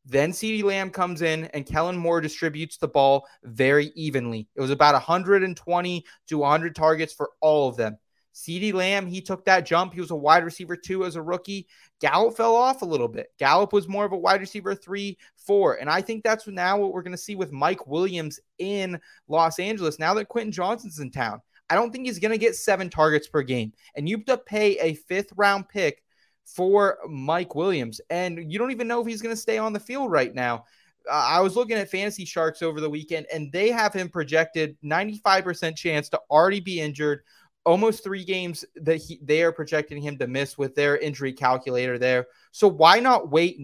[0.05, 4.47] Then CeeDee Lamb comes in and Kellen Moore distributes the ball very evenly.
[4.55, 7.97] It was about 120 to 100 targets for all of them.
[8.33, 9.93] CeeDee Lamb, he took that jump.
[9.93, 11.67] He was a wide receiver two as a rookie.
[11.99, 13.27] Gallup fell off a little bit.
[13.37, 15.75] Gallup was more of a wide receiver three, four.
[15.75, 19.59] And I think that's now what we're going to see with Mike Williams in Los
[19.59, 21.41] Angeles now that Quentin Johnston's in town.
[21.69, 23.73] I don't think he's going to get seven targets per game.
[23.95, 26.03] And you have to pay a fifth round pick
[26.45, 28.01] for Mike Williams.
[28.10, 30.65] And you don't even know if he's going to stay on the field right now.
[31.10, 34.77] Uh, I was looking at Fantasy Sharks over the weekend, and they have him projected
[34.84, 37.21] 95% chance to already be injured.
[37.65, 41.97] Almost three games that he, they are projecting him to miss with their injury calculator
[41.97, 42.27] there.
[42.51, 43.60] So why not wait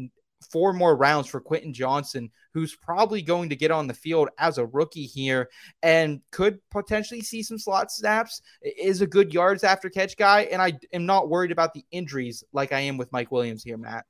[0.52, 4.58] four more rounds for Quentin Johnston, who's probably going to get on the field as
[4.58, 5.50] a rookie here
[5.84, 10.42] and could potentially see some slot snaps, is a good yards after catch guy.
[10.52, 13.78] And I am not worried about the injuries like I am with Mike Williams here,
[13.78, 14.06] Matt.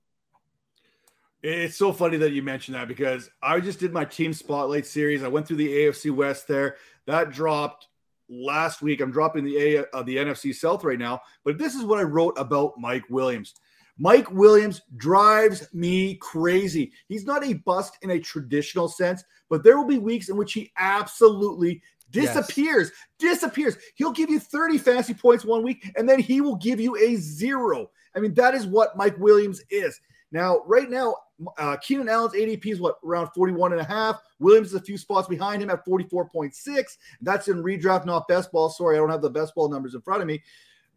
[1.43, 5.23] It's so funny that you mentioned that because I just did my team spotlight series.
[5.23, 6.78] I went through the AFC West there.
[7.06, 7.88] That dropped
[8.28, 9.02] last week.
[9.02, 12.04] I'm dropping the A uh, the NFC South right now, but this is what I
[12.04, 13.54] wrote about Mike Williams.
[13.97, 16.91] Mike Williams drives me crazy.
[17.07, 20.53] He's not a bust in a traditional sense, but there will be weeks in which
[20.53, 21.81] he absolutely
[22.12, 22.91] disappears.
[23.19, 23.39] Yes.
[23.39, 23.77] Disappears.
[23.95, 27.15] He'll give you 30 fantasy points one week and then he will give you a
[27.15, 27.89] zero.
[28.15, 29.99] I mean, that is what Mike Williams is.
[30.31, 31.15] Now, right now,
[31.57, 34.19] uh, Keenan Allen's ADP is what around 41 and a half.
[34.39, 36.97] Williams is a few spots behind him at 44.6.
[37.21, 38.69] That's in redraft, not best ball.
[38.69, 40.41] Sorry, I don't have the best ball numbers in front of me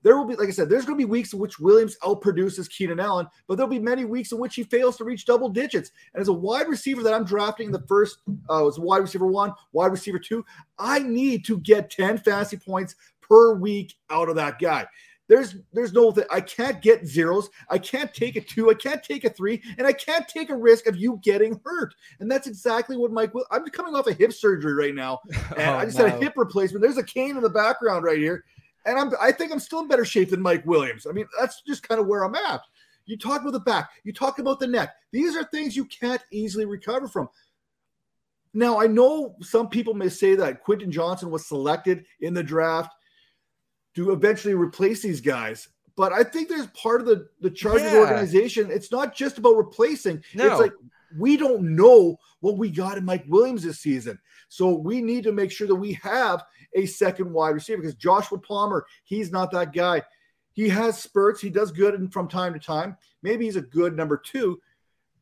[0.02, 2.70] there will be, like I said, there's going to be weeks in which Williams outproduces
[2.70, 5.90] Keenan Allen, but there'll be many weeks in which he fails to reach double digits.
[6.14, 9.26] And as a wide receiver that I'm drafting in the first, uh, as wide receiver
[9.26, 10.44] one, wide receiver two,
[10.78, 14.86] I need to get 10 fantasy points per week out of that guy.
[15.30, 17.50] There's there's no I can't get zeros.
[17.68, 18.68] I can't take a two.
[18.68, 21.94] I can't take a three, and I can't take a risk of you getting hurt.
[22.18, 23.32] And that's exactly what Mike.
[23.32, 25.20] Will, I'm coming off a hip surgery right now,
[25.56, 26.06] and oh, I just no.
[26.06, 26.82] had a hip replacement.
[26.82, 28.44] There's a cane in the background right here.
[28.86, 31.06] And I'm I think I'm still in better shape than Mike Williams.
[31.06, 32.60] I mean, that's just kind of where I'm at.
[33.06, 34.94] You talk about the back, you talk about the neck.
[35.10, 37.28] These are things you can't easily recover from.
[38.52, 42.92] Now, I know some people may say that Quentin Johnston was selected in the draft
[43.94, 45.68] to eventually replace these guys.
[45.96, 47.98] But I think there's part of the, the Chargers yeah.
[47.98, 48.70] organization.
[48.70, 50.22] It's not just about replacing.
[50.34, 50.46] No.
[50.46, 50.72] It's like
[51.18, 54.18] we don't know what we got in Mike Williams this season.
[54.48, 56.44] So we need to make sure that we have
[56.74, 60.02] a second wide receiver because Joshua Palmer, he's not that guy.
[60.52, 61.40] He has spurts.
[61.40, 62.96] He does good from time to time.
[63.22, 64.61] Maybe he's a good number two.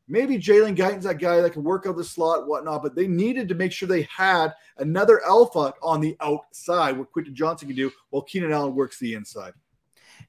[0.07, 3.47] Maybe Jalen Guyton's that guy that can work out the slot, whatnot, but they needed
[3.47, 7.91] to make sure they had another alpha on the outside, what Quentin Johnston can do,
[8.09, 9.53] while Keenan Allen works the inside.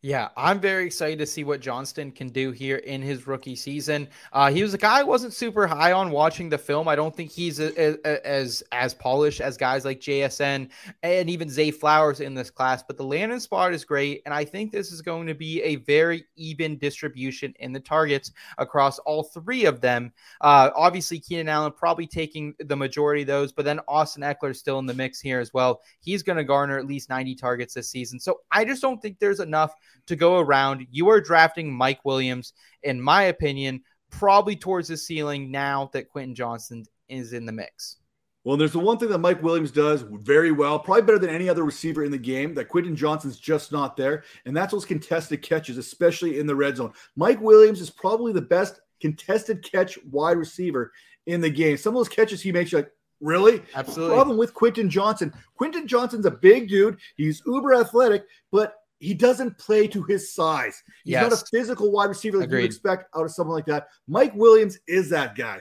[0.02, 4.08] Yeah, I'm very excited to see what Johnston can do here in his rookie season.
[4.32, 6.88] Uh, he was a guy I wasn't super high on watching the film.
[6.88, 10.70] I don't think he's a, a, a, as as polished as guys like JSN
[11.02, 12.82] and even Zay Flowers in this class.
[12.82, 15.76] But the landing spot is great, and I think this is going to be a
[15.76, 20.12] very even distribution in the targets across all three of them.
[20.40, 24.78] Uh, obviously, Keenan Allen probably taking the majority of those, but then Austin Ekeler still
[24.78, 25.82] in the mix here as well.
[26.00, 28.18] He's going to garner at least 90 targets this season.
[28.18, 29.74] So I just don't think there's enough
[30.06, 30.86] to go around.
[30.90, 32.52] You are drafting Mike Williams,
[32.82, 37.96] in my opinion, probably towards the ceiling now that Quentin Johnston is in the mix.
[38.42, 41.48] Well, there's the one thing that Mike Williams does very well, probably better than any
[41.48, 44.24] other receiver in the game, that Quentin Johnston's just not there.
[44.46, 46.92] And that's those contested catches, especially in the red zone.
[47.16, 50.90] Mike Williams is probably the best contested catch wide receiver
[51.26, 51.76] in the game.
[51.76, 53.62] Some of those catches he makes, like, really?
[53.74, 54.14] Absolutely.
[54.14, 55.34] Problem with Quentin Johnston.
[55.54, 56.96] Quentin Johnston's a big dude.
[57.16, 60.80] He's uber athletic, but he doesn't play to his size.
[61.04, 61.30] He's Yes.
[61.30, 63.88] not a physical wide receiver that you expect out of someone like that.
[64.06, 65.60] Mike Williams is that guy.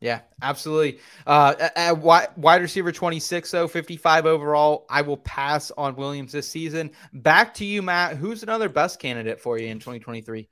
[0.00, 0.98] Yeah, absolutely.
[1.26, 4.86] Uh, at- wide, receiver 26, though, 55 overall.
[4.88, 6.92] I will pass on Williams this season.
[7.12, 8.16] Back to you, Matt.
[8.16, 10.48] Who's another best candidate for you in 2023?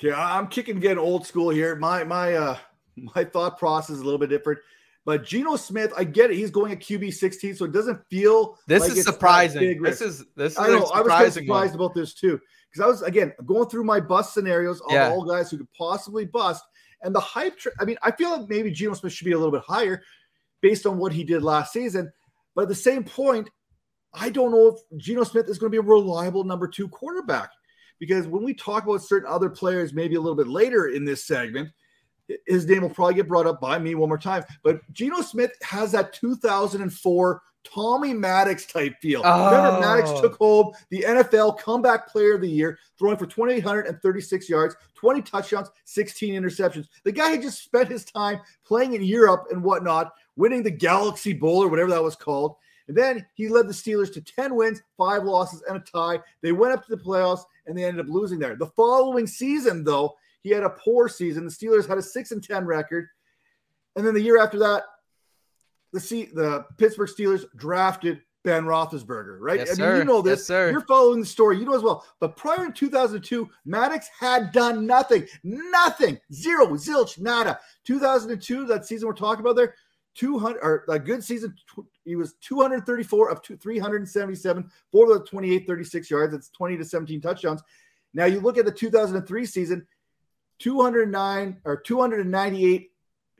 [0.00, 1.76] Okay, I'm kicking again old school here.
[1.76, 2.56] My my uh
[2.96, 4.58] my thought process is a little bit different.
[5.04, 6.36] But Geno Smith, I get it.
[6.36, 9.82] He's going at QB 16, so it doesn't feel This like is surprising.
[9.82, 10.84] This is this is I know.
[10.94, 11.84] I was kind of surprised one.
[11.86, 12.40] about this too.
[12.70, 15.10] Because I was again going through my bust scenarios of Yeah.
[15.10, 16.62] all guys who could possibly bust.
[17.02, 19.36] And the hype, tra- I mean, I feel like maybe Geno Smith should be a
[19.38, 20.02] little bit higher
[20.60, 22.12] based on what he did last season.
[22.54, 23.50] But at the same point,
[24.14, 27.50] I don't know if Geno Smith is going to be a reliable number two quarterback.
[27.98, 31.24] Because when we talk about certain other players, maybe a little bit later in this
[31.24, 31.70] segment,
[32.46, 34.44] his name will probably get brought up by me one more time.
[34.62, 39.22] But Geno Smith has that 2004 Tommy Maddox type feel.
[39.22, 39.80] Remember, oh.
[39.80, 40.20] Maddox Oh.
[40.20, 45.68] took home the NFL Comeback Player of the Year, throwing for 2,836 yards, 20 touchdowns,
[45.84, 46.88] 16 interceptions.
[47.04, 51.32] The guy had just spent his time playing in Europe and whatnot, winning the Galaxy
[51.32, 52.56] Bowl or whatever that was called.
[52.88, 56.18] And then he led the Steelers to 10 wins, five losses, and a tie.
[56.42, 58.56] They went up to the playoffs and they ended up losing there.
[58.56, 61.44] The following season, though, he had a poor season.
[61.44, 63.08] The Steelers had a 6 and 10 record.
[63.96, 64.84] And then the year after that,
[65.92, 69.60] the C- the Pittsburgh Steelers drafted Ben Roethlisberger, right?
[69.60, 69.98] Yes, I mean, sir.
[69.98, 70.46] you know Yes, this.
[70.46, 70.70] sir.
[70.70, 71.58] You're following the story.
[71.58, 72.04] You know as well.
[72.18, 77.60] But prior to 2002, Maddox had done nothing, nothing, zero, zilch, nada.
[77.84, 79.74] 2002, that season we're talking about there,
[80.16, 81.54] 200 or a good season.
[82.04, 86.32] He was 234 of two, 377 for the 28, 36 yards.
[86.32, 87.62] That's 20 to 17 touchdowns.
[88.12, 89.86] Now you look at the 2003 season,
[90.62, 92.92] 209 or 298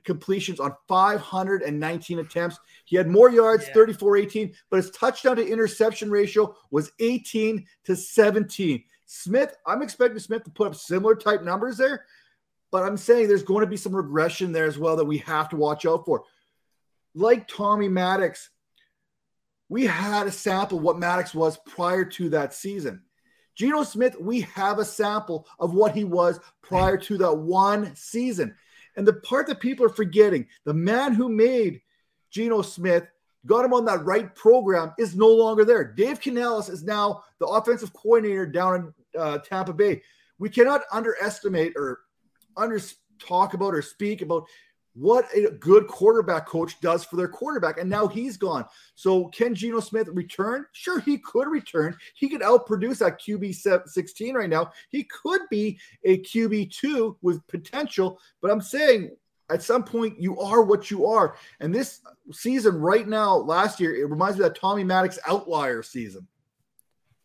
[0.03, 2.59] completions on 519 attempts.
[2.83, 7.95] He had more yards, 34 18, but his touchdown to interception ratio was 18 to
[7.95, 8.83] 17.
[9.05, 12.05] Smith, I'm expecting Smith to put up similar type numbers there,
[12.71, 15.47] but I'm saying there's going to be some regression there as well that we have
[15.49, 16.23] to watch out for.
[17.15, 18.49] Like Tommy Maddox,
[19.69, 23.03] we had a sample of what Maddox was prior to that season.
[23.55, 28.55] Geno Smith, we have a sample of what he was prior to that one season.
[28.95, 31.81] And the part that people are forgetting, the man who made
[32.31, 33.07] Geno Smith,
[33.45, 35.83] got him on that right program, is no longer there.
[35.83, 40.01] Dave Canales is now the offensive coordinator down in uh, Tampa Bay.
[40.39, 42.01] We cannot underestimate or
[42.55, 42.79] under
[43.19, 44.45] talk about or speak about
[44.95, 47.79] what a good quarterback coach does for their quarterback.
[47.79, 48.65] And now he's gone.
[48.95, 50.65] So can Geno Smith return?
[50.71, 51.97] Sure, he could return.
[52.13, 54.71] He could outproduce that QB 16 right now.
[54.89, 58.19] He could be a QB two with potential.
[58.41, 59.11] But I'm saying
[59.49, 61.35] at some point you are what you are.
[61.59, 65.81] And this season right now, last year, it reminds me of that Tommy Maddox outlier
[65.81, 66.27] season.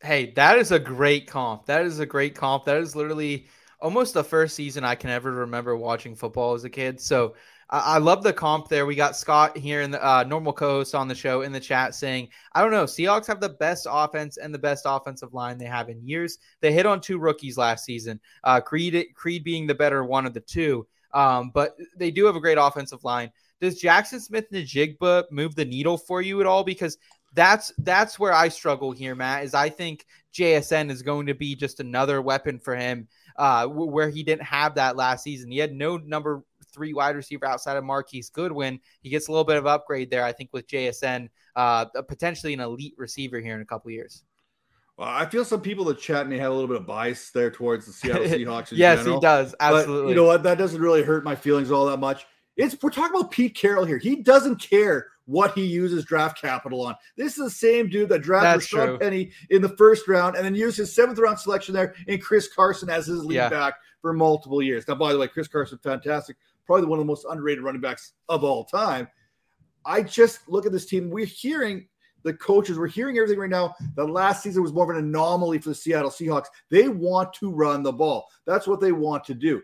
[0.00, 1.66] Hey, that is a great comp.
[1.66, 2.64] That is a great comp.
[2.64, 3.48] That is literally
[3.80, 7.00] almost the first season I can ever remember watching football as a kid.
[7.00, 7.34] So
[7.70, 8.86] I, love the comp there.
[8.86, 11.94] We got Scott here in the uh, normal co-host on the show in the chat
[11.94, 15.66] saying, I don't know, Seahawks have the best offense and the best offensive line they
[15.66, 16.38] have in years.
[16.60, 18.20] They hit on two rookies last season.
[18.42, 20.86] Uh, Creed, Creed being the better one of the two.
[21.12, 23.30] Um, but they do have a great offensive line.
[23.60, 26.64] Does Jaxon Smith-Njigba move the needle for you at all?
[26.64, 26.96] Because
[27.34, 29.44] that's that's where I struggle here, Matt.
[29.44, 34.08] Is I think JSN is going to be just another weapon for him, uh, where
[34.08, 35.50] he didn't have that last season.
[35.50, 36.42] He had no number
[36.72, 38.80] three wide receiver outside of Marquise Goodwin.
[39.02, 42.60] He gets a little bit of upgrade there, I think, with JSN, uh, potentially an
[42.60, 44.24] elite receiver here in a couple years.
[44.96, 47.30] Well, I feel some people in the chat may have a little bit of bias
[47.30, 48.68] there towards the Seattle Seahawks.
[48.72, 49.20] Yes, general.
[49.20, 49.54] he does.
[49.60, 50.10] But Absolutely.
[50.10, 50.42] you know what?
[50.42, 52.26] That doesn't really hurt my feelings all that much.
[52.56, 53.98] It's we're talking about Pete Carroll here.
[53.98, 56.96] He doesn't care what he uses draft capital on.
[57.16, 58.98] This is the same dude that drafted That's true.
[58.98, 62.48] Penny in the first round and then used his seventh round selection there in Chris
[62.52, 63.48] Carson as his lead Yeah.
[63.50, 64.88] back for multiple years.
[64.88, 66.36] Now, by the way, Chris Carson, fantastic,
[66.68, 69.08] probably one of the most underrated running backs of all time.
[69.86, 71.08] I just look at this team.
[71.08, 71.88] We're hearing
[72.24, 73.74] the coaches, we're hearing everything right now.
[73.96, 76.46] The last season was more of an anomaly for the Seattle Seahawks.
[76.70, 78.26] They want to run the ball.
[78.44, 79.62] That's what they want to do.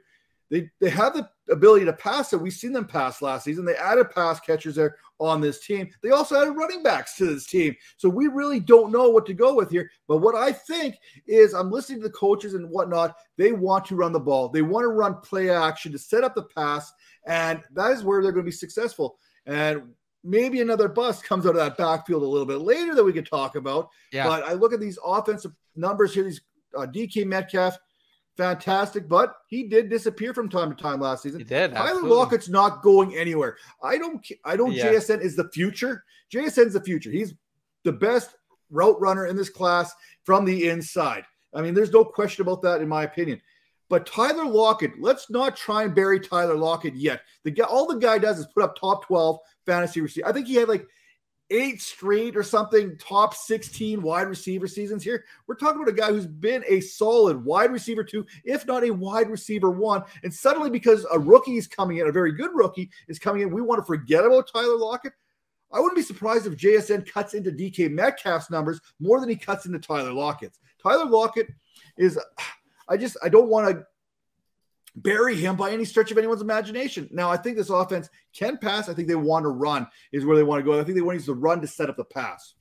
[0.50, 2.40] They they have the ability to pass it.
[2.40, 3.64] We've seen them pass last season.
[3.64, 5.90] They added pass catchers there on this team.
[6.02, 7.74] They also added running backs to this team.
[7.96, 9.90] So we really don't know what to go with here.
[10.08, 13.16] But what I think is I'm listening to the coaches and whatnot.
[13.36, 14.48] They want to run the ball.
[14.48, 16.92] They want to run play action to set up the pass.
[17.26, 19.18] And that is where they're going to be successful.
[19.46, 19.82] And
[20.22, 23.28] maybe another bust comes out of that backfield a little bit later that we could
[23.28, 23.90] talk about.
[24.12, 24.26] Yeah.
[24.26, 26.40] But I look at these offensive numbers here, these
[26.76, 27.78] uh, DK Metcalf,
[28.36, 31.40] fantastic, but he did disappear from time to time last season.
[31.40, 31.72] He did.
[31.72, 32.10] Tyler absolutely.
[32.10, 33.56] Lockett's not going anywhere.
[33.82, 34.26] I don't.
[34.44, 34.72] I don't.
[34.72, 34.92] Yeah.
[34.92, 36.04] JSN is the future.
[36.32, 37.10] JSN's the future.
[37.10, 37.34] He's
[37.84, 38.36] the best
[38.70, 39.92] route runner in this class
[40.24, 41.24] from the inside.
[41.54, 43.40] I mean, there's no question about that, in my opinion.
[43.88, 47.20] But Tyler Lockett, let's not try and bury Tyler Lockett yet.
[47.44, 50.26] The guy, all the guy does is put up top 12 fantasy receiver.
[50.26, 50.86] I think he had like
[51.50, 55.24] eight straight or something top 16 wide receiver seasons here.
[55.46, 58.90] We're talking about a guy who's been a solid wide receiver two, if not a
[58.90, 60.02] wide receiver one.
[60.22, 63.52] And suddenly, because a rookie is coming in, a very good rookie is coming in,
[63.52, 65.12] we want to forget about Tyler Lockett.
[65.72, 69.66] I wouldn't be surprised if JSN cuts into DK Metcalf's numbers more than he cuts
[69.66, 70.60] into Tyler Lockett's.
[70.80, 71.48] Tyler Lockett
[71.96, 72.18] is,
[72.88, 73.84] I just, I don't want to
[74.96, 77.08] bury him by any stretch of anyone's imagination.
[77.10, 78.88] Now, I think this offense can pass.
[78.88, 80.78] I think they want to run, is where they want to go.
[80.78, 82.54] I think they want to use the run to set up the pass.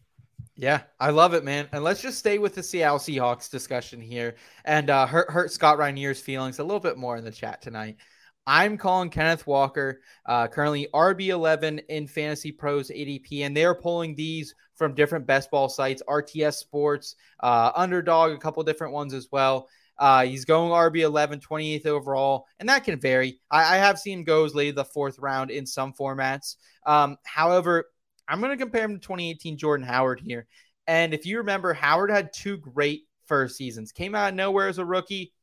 [0.55, 1.67] Yeah, I love it, man.
[1.71, 5.79] And let's just stay with the Seattle Seahawks discussion here and uh, hurt, hurt Scott
[5.79, 7.97] Rainier's feelings a little bit more in the chat tonight.
[8.45, 14.53] I'm calling Kenneth Walker, uh, currently RB11 in Fantasy Pros ADP, and they're pulling these
[14.75, 19.69] from different best ball sites, RTS Sports, uh, Underdog, a couple different ones as well.
[19.97, 23.39] Uh, he's going RB11, 28th overall, and that can vary.
[23.51, 26.55] I, I have seen go as late the fourth round in some formats.
[26.85, 27.85] Um, however,
[28.27, 30.47] I'm going to compare him to 2018 Jordan Howard here.
[30.87, 34.79] And if you remember, Howard had two great first seasons, came out of nowhere as
[34.79, 35.33] a rookie,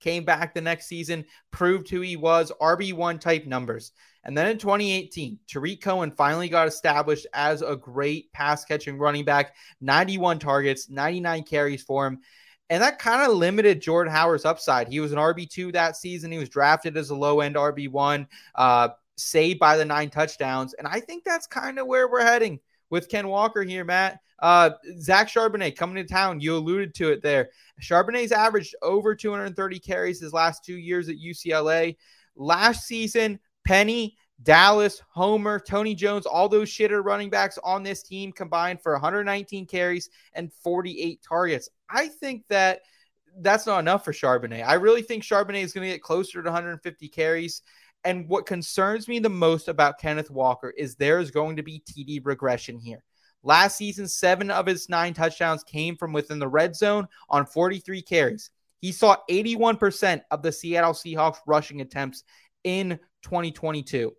[0.00, 3.92] came back the next season, proved who he was, RB1 type numbers.
[4.24, 9.24] And then in 2018, Tarik Cohen finally got established as a great pass catching running
[9.24, 12.20] back, 91 targets, 99 carries for him.
[12.70, 14.88] And that kind of limited Jordan Howard's upside.
[14.88, 16.30] He was an RB2 that season.
[16.30, 20.74] He was drafted as a low end RB1, uh, saved by the nine touchdowns.
[20.74, 22.60] And I think that's kind of where we're heading
[22.90, 24.20] with Ken Walker here, Matt.
[24.40, 26.40] Uh, Zach Charbonnet coming to town.
[26.40, 27.50] You alluded to it there.
[27.80, 31.96] Charbonnet's averaged over 230 carries his last two years at UCLA.
[32.36, 38.30] Last season, Penny, Dallas, Homer, Tony Jones, all those shitter running backs on this team
[38.30, 41.68] combined for 119 carries and 48 targets.
[41.90, 42.80] I think that
[43.40, 44.66] that's not enough for Charbonnet.
[44.66, 47.62] I really think Charbonnet is going to get closer to 150 carries.
[48.04, 52.24] And what concerns me the most about Kenneth Walker is there's going to be TD
[52.24, 53.02] regression here.
[53.42, 58.02] Last season, seven of his nine touchdowns came from within the red zone on 43
[58.02, 58.50] carries.
[58.80, 62.24] He saw 81% of the Seattle Seahawks rushing attempts
[62.64, 64.12] in 2022.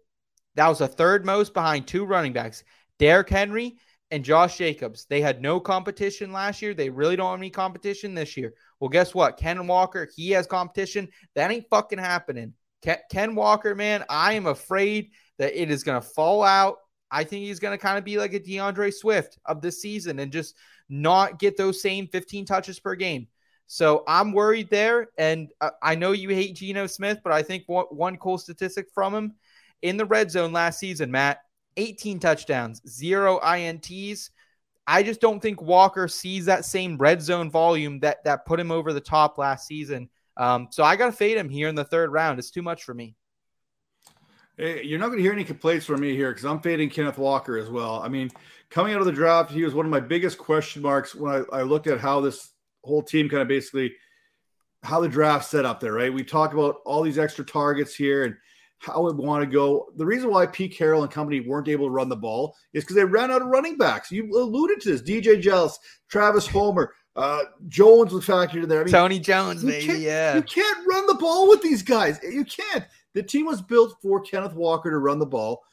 [0.55, 2.63] That was the third most behind two running backs,
[2.97, 3.77] Derrick Henry
[4.11, 5.05] and Josh Jacobs.
[5.05, 6.73] They had no competition last year.
[6.73, 8.53] They really don't have any competition this year.
[8.79, 9.37] Well, guess what?
[9.37, 11.09] Ken Walker, he has competition.
[11.35, 12.53] That ain't fucking happening.
[13.11, 16.77] Ken, Walker, man, I am afraid that it is going to fall out.
[17.11, 20.19] I think he's going to kind of be like a D'Andre Swift of this season
[20.19, 20.55] and just
[20.87, 23.27] not get those same 15 touches per game.
[23.67, 25.09] So I'm worried there.
[25.17, 29.13] And uh, I know you hate Geno Smith, but I think one cool statistic from
[29.13, 29.35] him
[29.81, 31.41] in the red zone last season, Matt
[31.79, 34.29] 18 touchdowns, zero INTs.
[34.85, 38.71] I just don't think Walker sees that same red zone volume that that put him
[38.71, 40.09] over the top last season.
[40.35, 42.39] Um, so I got to fade him here in the third round.
[42.39, 43.15] It's too much for me.
[44.57, 47.17] Hey, you're not going to hear any complaints from me here because I'm fading Kenneth
[47.17, 48.01] Walker as well.
[48.01, 48.29] I mean,
[48.69, 51.59] coming out of the draft, he was one of my biggest question marks when I,
[51.59, 52.49] I looked at how this
[52.83, 53.93] whole team kind of basically
[54.83, 56.13] how the draft set up there, right?
[56.13, 58.35] We talk about all these extra targets here and
[58.79, 59.87] how we want to go.
[59.97, 62.95] The reason why Pete Carroll and company weren't able to run the ball is because
[62.95, 64.11] they ran out of running backs.
[64.11, 65.01] You alluded to this.
[65.01, 65.77] DeeJay Dallas,
[66.07, 68.81] Travis Homer, uh, Jones was factored in there.
[68.81, 69.99] I mean, Tony Jones, baby.
[69.99, 70.35] Yeah.
[70.35, 72.19] You can't run the ball with these guys.
[72.23, 72.85] You can't.
[73.13, 75.63] The team was built for Kenneth Walker to run the ball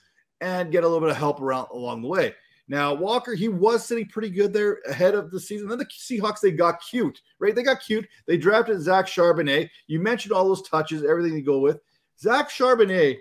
[0.41, 2.35] and get a little bit of help around along the way.
[2.69, 5.69] Now, Walker, he was sitting pretty good there ahead of the season.
[5.69, 7.55] Then the Seahawks, they got cute, right?
[7.55, 8.09] They got cute.
[8.27, 9.71] They drafted Zach Charbonnet.
[9.87, 11.79] You mentioned all those touches, everything to go with.
[12.19, 13.19] Zach Charbonnet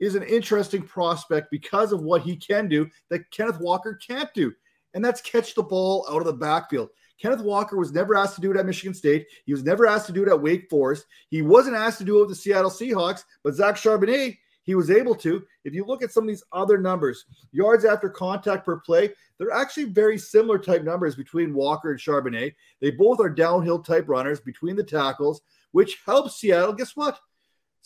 [0.00, 4.52] is an interesting prospect because of what he can do that Kenneth Walker can't do,
[4.94, 6.88] and that's catch the ball out of the backfield.
[7.20, 9.26] Kenneth Walker was never asked to do it at Michigan State.
[9.46, 11.06] He was never asked to do it at Wake Forest.
[11.28, 14.90] He wasn't asked to do it with the Seattle Seahawks, but Zach Charbonnet, he was
[14.90, 15.44] able to.
[15.64, 19.52] If you look at some of these other numbers, yards after contact per play, they're
[19.52, 22.54] actually very similar type numbers between Walker and Charbonnet.
[22.80, 26.72] They both are downhill type runners between the tackles, which helps Seattle.
[26.72, 27.20] Guess what?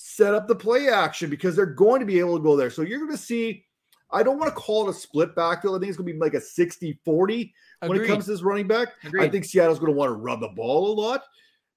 [0.00, 2.70] Set up the play action because they're going to be able to go there.
[2.70, 3.64] So you're going to see,
[4.12, 5.74] I don't want to call it a split backfield.
[5.74, 8.42] I think it's going to be like a 60 40 when it comes to this
[8.42, 8.90] running back.
[9.18, 11.24] I think Seattle's going to want to run the ball a lot,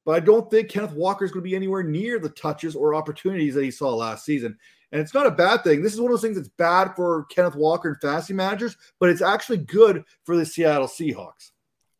[0.05, 2.93] but I don't think Kenneth Walker is going to be anywhere near the touches or
[2.93, 4.55] opportunities that he saw last season.
[4.91, 5.81] And it's not a bad thing.
[5.81, 9.09] This is one of those things that's bad for Kenneth Walker and fantasy managers, but
[9.09, 11.51] it's actually good for the Seattle Seahawks.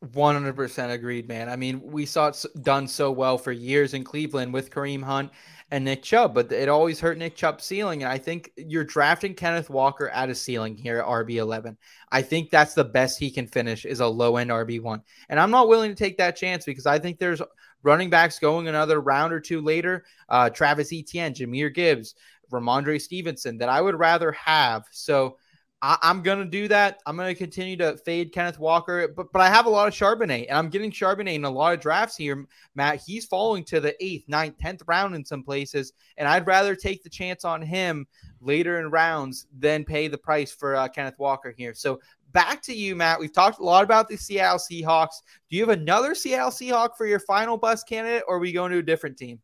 [0.05, 1.47] 100% agreed, man.
[1.47, 5.31] I mean, we saw it done so well for years in Cleveland with Kareem Hunt
[5.69, 8.03] and Nick Chubb, but it always hurt Nick Chubb's ceiling.
[8.03, 11.77] And I think you're drafting Kenneth Walker at a ceiling here at RB11.
[12.11, 15.01] I think that's the best he can finish is a low end RB1.
[15.29, 17.41] And I'm not willing to take that chance because I think there's
[17.83, 20.03] running backs going another round or two later.
[20.27, 22.15] Uh, Travis Etienne, Jahmyr Gibbs,
[22.51, 24.85] Rhamondre Stevenson that I would rather have.
[24.91, 25.37] So,
[25.81, 27.01] I, I'm gonna do that.
[27.05, 30.47] I'm gonna continue to fade Kenneth Walker, but but I have a lot of Charbonnet,
[30.47, 32.45] and I'm getting Charbonnet in a lot of drafts here.
[32.75, 36.75] Matt, he's falling to the eighth, ninth, tenth round in some places, and I'd rather
[36.75, 38.05] take the chance on him
[38.41, 41.73] later in rounds than pay the price for uh, Kenneth Walker here.
[41.73, 41.99] So
[42.31, 43.19] back to you, Matt.
[43.19, 45.21] We've talked a lot about the Seattle Seahawks.
[45.49, 48.71] Do you have another Seattle Seahawk for your final bus candidate, or are we going
[48.71, 49.39] to a different team?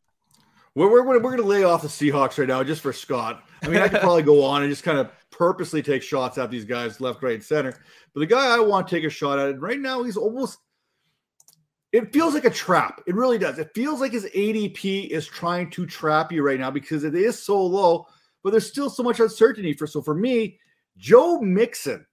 [0.75, 3.43] We're, we're, we're going to lay off the Seahawks right now just for Scott.
[3.63, 6.51] I mean, I could probably go on and just kind of purposely take shots at
[6.51, 7.73] these guys left, right, center.
[8.13, 10.59] But the guy I want to take a shot at, right now he's almost,
[11.91, 13.01] it feels like a trap.
[13.07, 13.59] It really does.
[13.59, 17.41] It feels like his ADP is trying to trap you right now because it is
[17.41, 18.07] so low,
[18.43, 19.87] but there's still so much uncertainty for.
[19.87, 20.59] So for me,
[20.97, 22.05] Joe Mixon,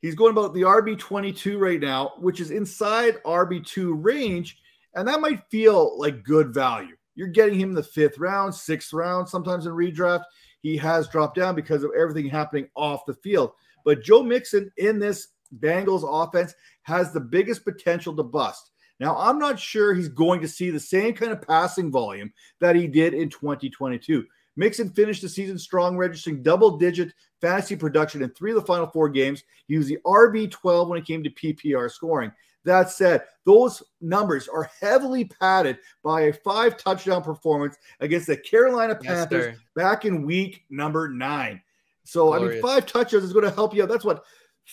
[0.00, 4.58] he's going about the RB22 right now, which is inside RB2 range.
[4.94, 6.96] And that might feel like good value.
[7.14, 10.22] You're getting him in the fifth round, sixth round, sometimes in redraft.
[10.62, 13.52] He has dropped down because of everything happening off the field.
[13.84, 15.28] But Joe Mixon in this
[15.60, 18.70] Bengals offense has the biggest potential to bust.
[19.00, 22.74] Now, I'm not sure he's going to see the same kind of passing volume that
[22.74, 24.26] he did in 2022.
[24.56, 28.88] Mixon finished the season strong, registering double digit fantasy production in three of the final
[28.88, 29.44] four games.
[29.68, 32.32] He was the RB12 when it came to PPR scoring.
[32.68, 38.94] That said, those numbers are heavily padded by a five touchdown performance against the Carolina
[38.94, 39.60] Panthers sir.
[39.74, 41.62] back in week number nine.
[42.04, 43.88] So, I mean, five touchdowns is going to help you out.
[43.88, 44.22] That's what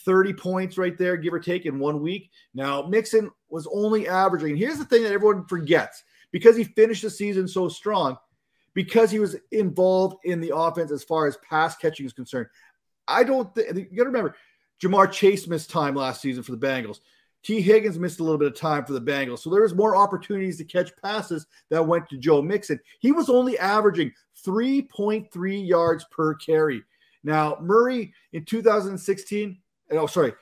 [0.04, 2.32] 30 points right there, give or take, in one week.
[2.54, 7.10] Now, Mixon was only averaging, here's the thing that everyone forgets because he finished the
[7.10, 8.18] season so strong,
[8.74, 12.48] because he was involved in the offense as far as pass catching is concerned.
[13.08, 14.36] I don't think you got to remember,
[14.84, 17.00] Ja'Marr Chase missed time last season for the Bengals.
[17.46, 19.40] Tee Higgins missed a little bit of time for the Bengals.
[19.40, 22.80] So there was more opportunities to catch passes that went to Joe Mixon.
[23.00, 24.12] He was only averaging
[24.44, 26.84] 3.3 yards per carry.
[27.24, 29.60] Now, Murray in 2016,
[29.92, 30.34] oh, sorry,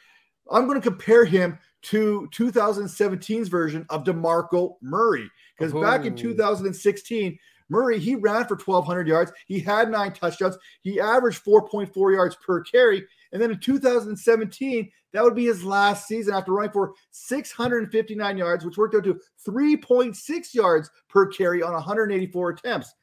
[0.49, 5.29] I'm going to compare him to 2017's version of DeMarco Murray.
[5.57, 7.37] Because back in 2016,
[7.67, 9.31] Murray, he ran for 1,200 yards.
[9.47, 10.57] He had nine touchdowns.
[10.81, 13.05] He averaged 4.4 yards per carry.
[13.33, 18.63] And then in 2017, that would be his last season after running for 659 yards,
[18.63, 22.93] which worked out to 3.6 yards per carry on 184 attempts.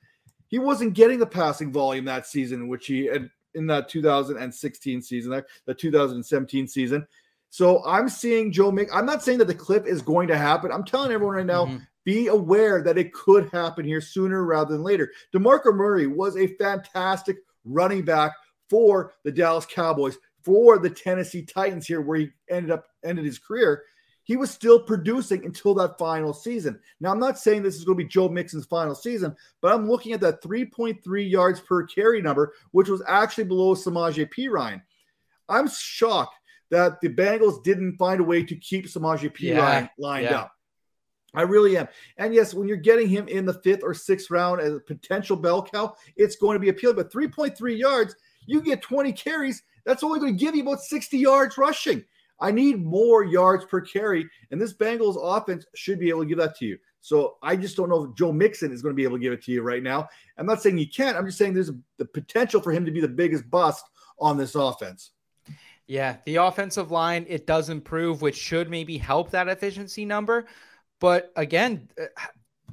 [0.48, 5.32] He wasn't getting the passing volume that season, which he had in that 2016 season,
[5.32, 7.06] that the 2017 season.
[7.50, 8.88] So I'm seeing Joe Mick.
[8.92, 10.70] I'm not saying that the clip is going to happen.
[10.70, 11.86] I'm telling everyone right now, Mhm.
[12.04, 15.12] be aware that it could happen here sooner rather than later.
[15.34, 18.32] DeMarco Murray was a fantastic running back
[18.70, 23.38] for the Dallas Cowboys, for the Tennessee Titans here, where he ended up ended his
[23.38, 23.82] career.
[24.22, 26.78] He was still producing until that final season.
[27.00, 29.88] Now, I'm not saying this is going to be Joe Mixon's final season, but I'm
[29.88, 34.82] looking at that 3.3 yards per carry number, which was actually below Samaje Perine.
[35.48, 36.36] I'm shocked
[36.70, 39.48] that the Bengals didn't find a way to keep Samaje P.
[39.48, 40.38] Yeah, Ryan lined yeah.
[40.42, 40.52] up.
[41.34, 41.88] I really am.
[42.16, 45.36] And yes, when you're getting him in the fifth or sixth round as a potential
[45.36, 46.96] bell cow, it's going to be appealing.
[46.96, 48.16] But 3.3 yards,
[48.46, 49.62] you get 20 carries.
[49.84, 52.04] That's only going to give you about 60 yards rushing.
[52.40, 56.38] I need more yards per carry, and this Bengals offense should be able to give
[56.38, 56.78] that to you.
[57.02, 59.32] So I just don't know if Joe Mixon is going to be able to give
[59.32, 60.08] it to you right now.
[60.36, 61.16] I'm not saying he can't.
[61.16, 63.84] I'm just saying there's the potential for him to be the biggest bust
[64.18, 65.10] on this offense.
[65.86, 70.46] Yeah, the offensive line it does improve, which should maybe help that efficiency number.
[71.00, 72.04] But again, uh,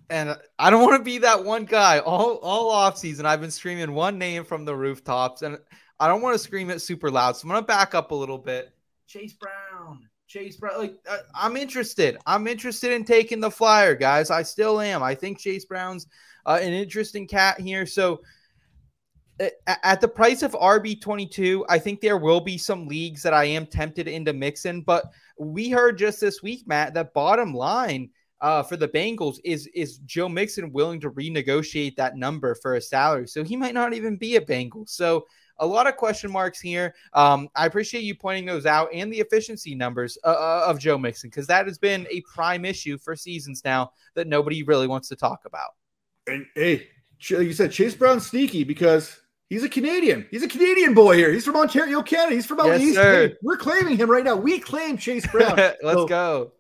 [0.09, 1.99] and I don't want to be that one guy.
[1.99, 5.57] All all off season, I've been screaming one name from the rooftops, and
[5.99, 7.35] I don't want to scream it super loud.
[7.35, 8.73] So I'm gonna back up a little bit.
[9.07, 10.77] Chase Brown, Chase Brown.
[10.77, 12.17] Like uh, I'm interested.
[12.25, 14.29] I'm interested in taking the flyer, guys.
[14.29, 15.03] I still am.
[15.03, 16.07] I think Chase Brown's
[16.45, 17.85] uh, an interesting cat here.
[17.85, 18.21] So
[19.83, 23.67] at the price of RB22, I think there will be some leagues that I am
[23.67, 24.81] tempted into mixing.
[24.81, 25.05] But
[25.37, 28.09] we heard just this week, Matt, that bottom line
[28.41, 32.81] uh, for the Bengals is is Joe Mixon willing to renegotiate that number for a
[32.81, 33.27] salary?
[33.27, 34.85] So he might not even be a Bengal.
[34.87, 35.25] So
[35.59, 36.93] a lot of question marks here.
[37.13, 40.97] Um, I appreciate you pointing those out and the efficiency numbers uh, uh of Joe
[40.97, 45.07] Mixon because that has been a prime issue for seasons now that nobody really wants
[45.09, 45.71] to talk about.
[46.27, 46.87] And hey,
[47.19, 49.19] you said Chase Brown sneaky because
[49.49, 50.27] He's a Canadian.
[50.29, 51.31] He's a Canadian boy here.
[51.31, 52.35] He's from Ontario, Canada.
[52.35, 52.97] He's from out yes, east.
[52.97, 54.35] Hey, we're claiming him right now.
[54.35, 55.55] We claim Chase Brown.
[55.57, 56.51] Let's so, go.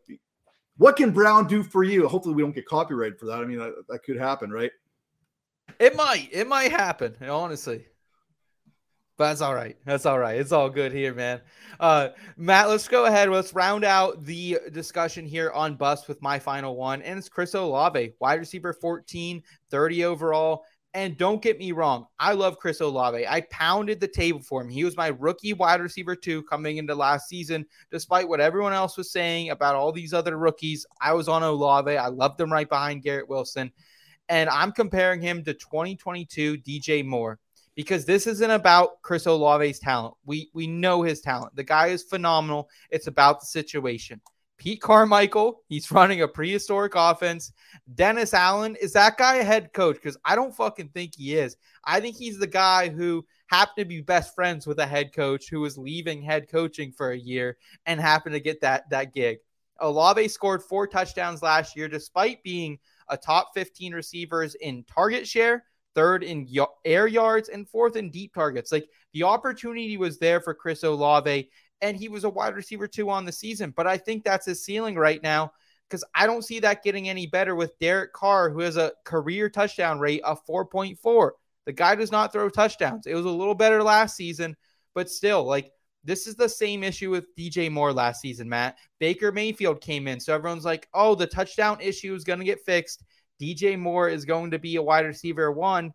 [0.77, 2.07] What can Brown do for you?
[2.07, 3.39] Hopefully, we don't get copyrighted for that.
[3.39, 4.71] I mean, that, that could happen, right?
[5.79, 6.29] It might.
[6.31, 7.15] It might happen.
[7.27, 7.85] Honestly.
[9.17, 9.75] But that's all right.
[9.83, 10.39] That's all right.
[10.39, 11.41] It's all good here, man.
[11.79, 13.29] Uh, Matt, let's go ahead.
[13.29, 17.01] Let's round out the discussion here on bust with my final one.
[17.01, 20.65] And it's Chris Olave, wide receiver 14, 30 overall.
[20.97, 23.27] And don't get me wrong, I love Chris Olave.
[23.27, 24.67] I pounded the table for him.
[24.67, 28.97] He was my rookie wide receiver too coming into last season, despite what everyone else
[28.97, 30.87] was saying about all these other rookies.
[30.99, 31.95] I was on Olave.
[31.95, 33.71] I loved him right behind Garrett Wilson.
[34.27, 37.37] And I'm comparing him to 2022 DJ Moore
[37.75, 40.15] because this isn't about Chris Olave's talent.
[40.25, 41.55] We we know his talent.
[41.55, 42.69] The guy is phenomenal.
[42.89, 44.19] It's about the situation.
[44.57, 47.51] Pete Carmichael, he's running a prehistoric offense.
[47.93, 49.95] Dennis Allen, is that guy a head coach?
[49.95, 51.55] Because I don't fucking think he is.
[51.85, 55.49] I think he's the guy who happened to be best friends with a head coach
[55.49, 59.37] who was leaving head coaching for a year and happened to get that, that gig.
[59.79, 62.79] Olave scored four touchdowns last year, despite being
[63.09, 66.47] a top 15 receivers in target share, third in
[66.83, 68.71] air yards, and fourth in deep targets.
[68.71, 71.49] Like the opportunity was there for Chris Olave
[71.81, 73.73] and he was a wide receiver two on the season.
[73.75, 75.51] But I think that's his ceiling right now
[75.89, 79.49] because I don't see that getting any better with Derek Carr, who has a career
[79.49, 81.31] touchdown rate of 4.4.
[81.65, 83.07] The guy does not throw touchdowns.
[83.07, 84.55] It was a little better last season,
[84.93, 85.71] but still, like,
[86.03, 88.77] this is the same issue with DJ Moore last season, Matt.
[88.99, 90.21] Baker Mayfield came in.
[90.21, 93.03] So everyone's like, oh, the touchdown issue is going to get fixed.
[93.41, 95.93] DJ Moore is going to be a wide receiver one.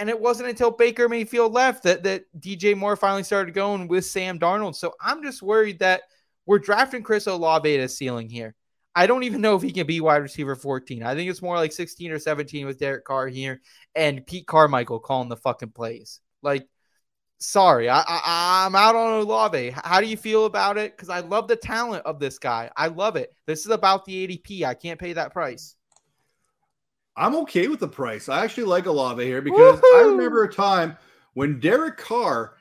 [0.00, 4.06] And it wasn't until Baker Mayfield left that, that DJ Moore finally started going with
[4.06, 4.74] Sam Darnold.
[4.74, 6.00] So I'm just worried that
[6.46, 8.54] we're drafting Chris Olave at a ceiling here.
[8.94, 11.02] I don't even know if he can be wide receiver 14.
[11.02, 13.60] I think it's more like 16 or 17 with Derek Carr here
[13.94, 16.20] and Pete Carmichael calling the fucking plays.
[16.42, 16.66] Like,
[17.38, 19.74] sorry, I, I am out on Olave.
[19.84, 20.96] How do you feel about it?
[20.96, 22.70] Because I love the talent of this guy.
[22.74, 23.34] I love it.
[23.46, 24.64] This is about the ADP.
[24.64, 25.76] I can't pay that price.
[27.20, 28.30] I'm okay with the price.
[28.30, 29.98] I actually like Olave here because Woo-hoo!
[29.98, 30.96] I remember a time
[31.34, 32.54] when Derek Carr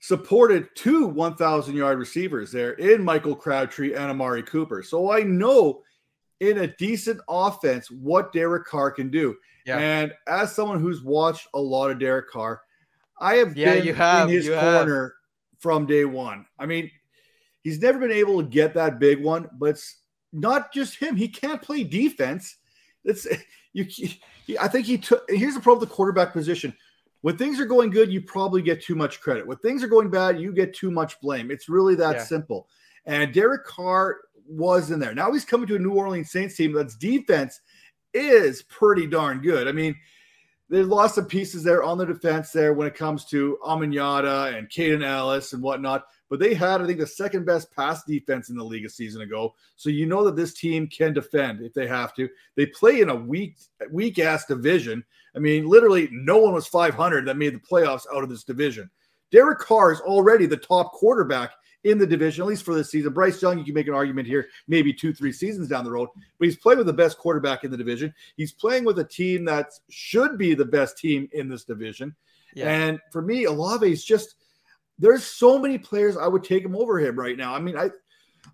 [0.00, 4.82] supported two 1,000 yard receivers there in Michael Crabtree and Amari Cooper.
[4.82, 5.82] So I know
[6.40, 9.36] in a decent offense what Derek Carr can do.
[9.64, 9.78] Yeah.
[9.78, 12.62] And as someone who's watched a lot of Derek Carr,
[13.20, 15.60] I have yeah, been you have, in his corner have.
[15.60, 16.44] from day one.
[16.58, 16.90] I mean,
[17.62, 19.98] he's never been able to get that big one, but it's
[20.32, 21.14] not just him.
[21.14, 22.56] He can't play defense.
[23.04, 23.26] It's
[23.76, 25.24] you, I think he took.
[25.28, 26.74] Here's the problem with the quarterback position.
[27.20, 29.46] When things are going good, you probably get too much credit.
[29.46, 31.50] When things are going bad, you get too much blame.
[31.50, 32.22] It's really that yeah.
[32.22, 32.68] simple.
[33.04, 34.18] And Derek Carr
[34.48, 35.14] was in there.
[35.14, 37.60] Now he's coming to a New Orleans Saints team that's defense
[38.14, 39.68] is pretty darn good.
[39.68, 39.96] I mean,
[40.68, 44.68] there's lots of pieces there on the defense there when it comes to Amendola and
[44.68, 48.56] Kaden Elliss and whatnot but they had, I think, the second best pass defense in
[48.56, 49.54] the league a season ago.
[49.76, 52.28] So you know that this team can defend if they have to.
[52.54, 53.56] They play in a weak,
[53.90, 55.04] weak ass division.
[55.34, 58.90] I mean, literally, no one was 500 that made the playoffs out of this division.
[59.30, 61.52] Derek Carr is already the top quarterback
[61.84, 63.12] in the division, at least for this season.
[63.12, 66.08] Bryce Young, you can make an argument here, maybe two, three seasons down the road,
[66.38, 68.12] but he's playing with the best quarterback in the division.
[68.36, 72.14] He's playing with a team that should be the best team in this division.
[72.54, 72.70] Yeah.
[72.70, 74.34] And for me, Olave is just
[74.98, 77.54] there's so many players I would take him over him right now.
[77.54, 77.90] I mean, I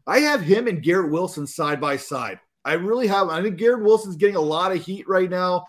[0.07, 2.41] I have him and Garrett Wilson side by side.
[2.65, 3.29] I really have.
[3.29, 5.67] I think Garrett Wilson's getting a lot of heat right now.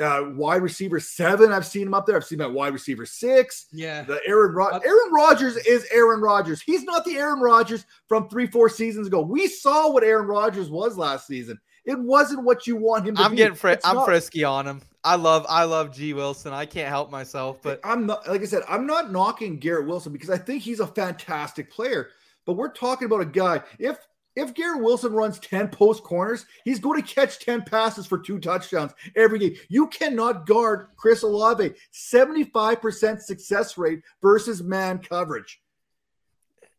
[0.00, 2.14] Uh, wide receiver seven, I've seen him up there.
[2.14, 3.66] I've seen him at wide receiver six.
[3.72, 4.02] Yeah.
[4.02, 6.62] The Aaron Rod- Aaron Rodgers is Aaron Rodgers.
[6.62, 9.22] He's not the Aaron Rodgers from three, four seasons ago.
[9.22, 11.58] We saw what Aaron Rodgers was last season.
[11.88, 13.38] It wasn't what you want him to I'm be.
[13.38, 14.82] getting It's I'm not- frisky on him.
[15.02, 16.52] I love I love G Wilson.
[16.52, 20.12] I can't help myself, but I'm not like I said, I'm not knocking Garrett Wilson
[20.12, 22.10] because I think he's a fantastic player.
[22.44, 23.62] But we're talking about a guy.
[23.78, 23.96] If
[24.36, 28.38] if Garrett Wilson runs 10 post corners, he's going to catch 10 passes for two
[28.38, 29.54] touchdowns every game.
[29.68, 31.74] You cannot guard Chris Olave.
[31.92, 35.60] 75% success rate versus man coverage.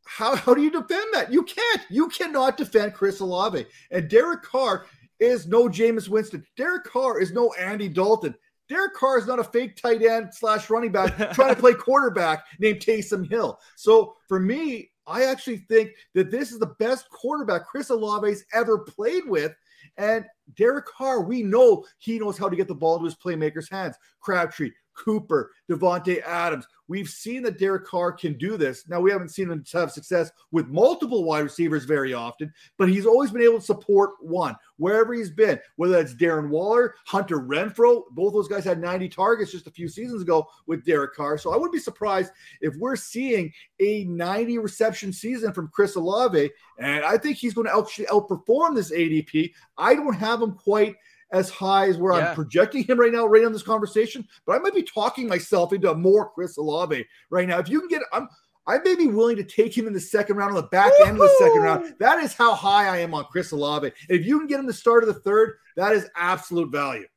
[0.05, 1.31] How, how do you defend that?
[1.31, 1.81] You can't.
[1.89, 3.65] You cannot defend Chris Olave.
[3.91, 4.85] And Derek Carr
[5.19, 6.45] is no Jameis Winston.
[6.57, 8.35] Derek Carr is no Andy Dalton.
[8.67, 12.45] Derek Carr is not a fake tight end slash running back trying to play quarterback
[12.59, 13.59] named Taysom Hill.
[13.75, 18.79] So for me, I actually think that this is the best quarterback Chris Olave's ever
[18.79, 19.53] played with.
[19.97, 23.71] And Derek Carr, we know he knows how to get the ball to his playmakers'
[23.71, 23.95] hands.
[24.19, 26.67] Crabtree, Cooper, Davante Adams.
[26.87, 28.89] We've seen that Derek Carr can do this.
[28.89, 33.05] Now, we haven't seen him have success with multiple wide receivers very often, but he's
[33.05, 38.03] always been able to support one wherever he's been, whether that's Darren Waller, Hunter Renfrow.
[38.11, 41.37] Both those guys had 90 targets just a few seasons ago with Derek Carr.
[41.37, 42.31] So I wouldn't be surprised
[42.61, 46.49] if we're seeing a 90 reception season from Chris Olave.
[46.79, 49.53] And I think he's going to actually outperform this ADP.
[49.77, 50.95] I don't have him quite
[51.31, 52.29] as high as where Yeah.
[52.29, 55.73] I'm projecting him right now, right on this conversation, but I might be talking myself
[55.73, 57.59] into more Chris Olave right now.
[57.59, 58.27] If you can get, I'm,
[58.67, 61.11] I may be willing to take him in the second round on the back end
[61.11, 61.95] of the second round.
[61.99, 63.91] That is how high I am on Chris Olave.
[64.09, 67.07] If you can get him the start of the third, that is absolute value.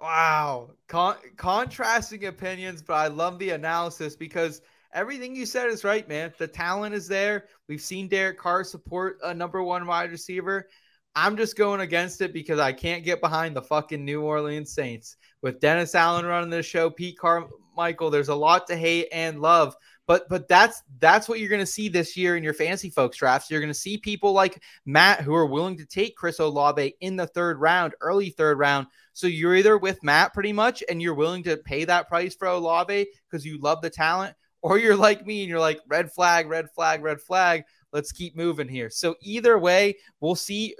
[0.00, 0.70] Wow.
[0.88, 4.60] Con- contrasting opinions, but I love the analysis because
[4.92, 6.32] everything you said is right, man.
[6.38, 7.46] The talent is there.
[7.68, 10.68] We've seen Derek Carr support a number one wide receiver.
[11.14, 15.16] I'm just going against it because I can't get behind the fucking New Orleans Saints.
[15.42, 19.76] With Dennis Allen running this show, Pete Carmichael, there's a lot to hate and love.
[20.06, 23.16] But but that's that's what you're going to see this year in your fancy folks
[23.16, 23.50] drafts.
[23.50, 27.16] You're going to see people like Matt who are willing to take Chris Olave in
[27.16, 28.88] the third round, early third round.
[29.12, 32.48] So you're either with Matt pretty much and you're willing to pay that price for
[32.48, 36.48] Olave because you love the talent, or you're like me and you're like red flag,
[36.48, 37.64] red flag, red flag.
[37.92, 38.90] Let's keep moving here.
[38.90, 40.76] So either way, we'll see.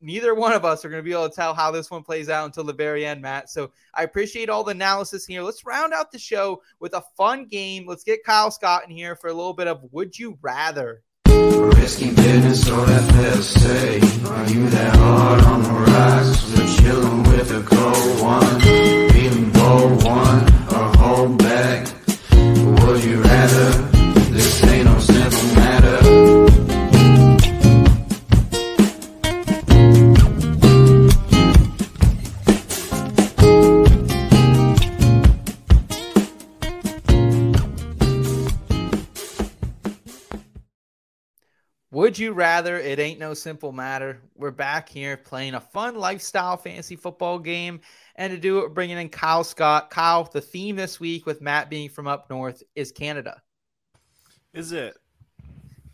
[0.00, 2.28] Neither one of us are going to be able to tell how this one plays
[2.28, 3.48] out until the very end, Matt.
[3.48, 5.42] So I appreciate all the analysis here.
[5.42, 7.86] Let's round out the show with a fun game.
[7.86, 11.02] Let's get Kyle Scott in here for a little bit of Would You Rather.
[11.26, 12.68] Risky business.
[12.68, 15.76] Are you that hard on the?
[16.56, 18.60] We're chilling with a cold one.
[19.52, 20.42] Bold one
[20.74, 21.88] or hold back.
[22.30, 23.70] Would you rather?
[24.30, 25.65] This ain't no simple
[42.16, 42.78] Would you rather?
[42.78, 44.22] It ain't no simple matter.
[44.36, 47.82] We're back here playing a fun lifestyle fantasy football game.
[48.14, 49.90] And to do it, we're bringing in Kyle Scott.
[49.90, 53.42] Kyle, the theme this week with Matt being from up north is Canada.
[54.54, 54.96] Is it?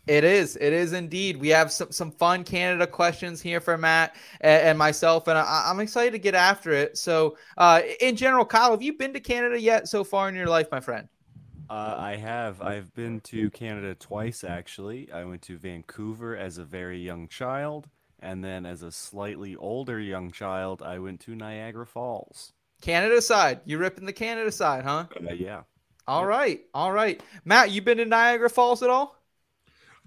[0.07, 0.55] It is.
[0.55, 1.35] It is indeed.
[1.35, 5.65] We have some, some fun Canada questions here for Matt and, and myself, and I,
[5.65, 6.97] I'm excited to get after it.
[6.97, 10.47] So, uh, in general, Kyle, have you been to Canada yet so far in your
[10.47, 11.09] life, my friend?
[11.69, 12.61] Uh, I have.
[12.61, 15.11] I've been to Canada twice, actually.
[15.11, 17.87] I went to Vancouver as a very young child,
[18.19, 22.53] and then as a slightly older young child, I went to Niagara Falls.
[22.81, 23.61] Canada side.
[23.65, 25.05] You ripping the Canada side, huh?
[25.15, 25.61] Uh, yeah.
[26.05, 26.61] All right.
[26.73, 27.23] All right.
[27.45, 29.17] Matt, you been to Niagara Falls at all?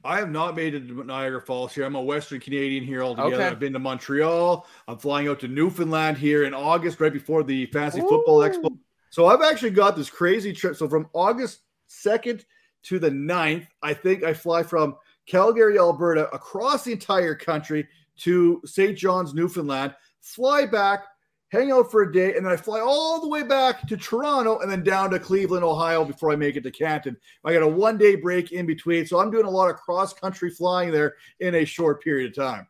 [0.05, 1.85] I have not made it to Niagara Falls here.
[1.85, 3.35] I'm a Western Canadian here altogether.
[3.35, 3.47] Okay.
[3.47, 4.67] I've been to Montreal.
[4.87, 8.77] I'm flying out to Newfoundland here in August, right before the Fantasy Football Expo.
[9.11, 10.77] So I've actually got this crazy trip.
[10.77, 12.45] So from August 2nd
[12.85, 14.97] to the 9th, I think I fly from
[15.27, 17.87] Calgary, Alberta, across the entire country
[18.19, 18.97] to St.
[18.97, 21.05] John's, Newfoundland, fly back,
[21.49, 24.61] hang out for a day, and then I fly all the way back to Toronto
[24.61, 27.17] and then down to Cleveland, Ohio before I make it to Canton.
[27.45, 29.07] I got a one day break in between.
[29.07, 32.37] So I'm doing a lot of cross country flying there in a short period of
[32.37, 32.67] time.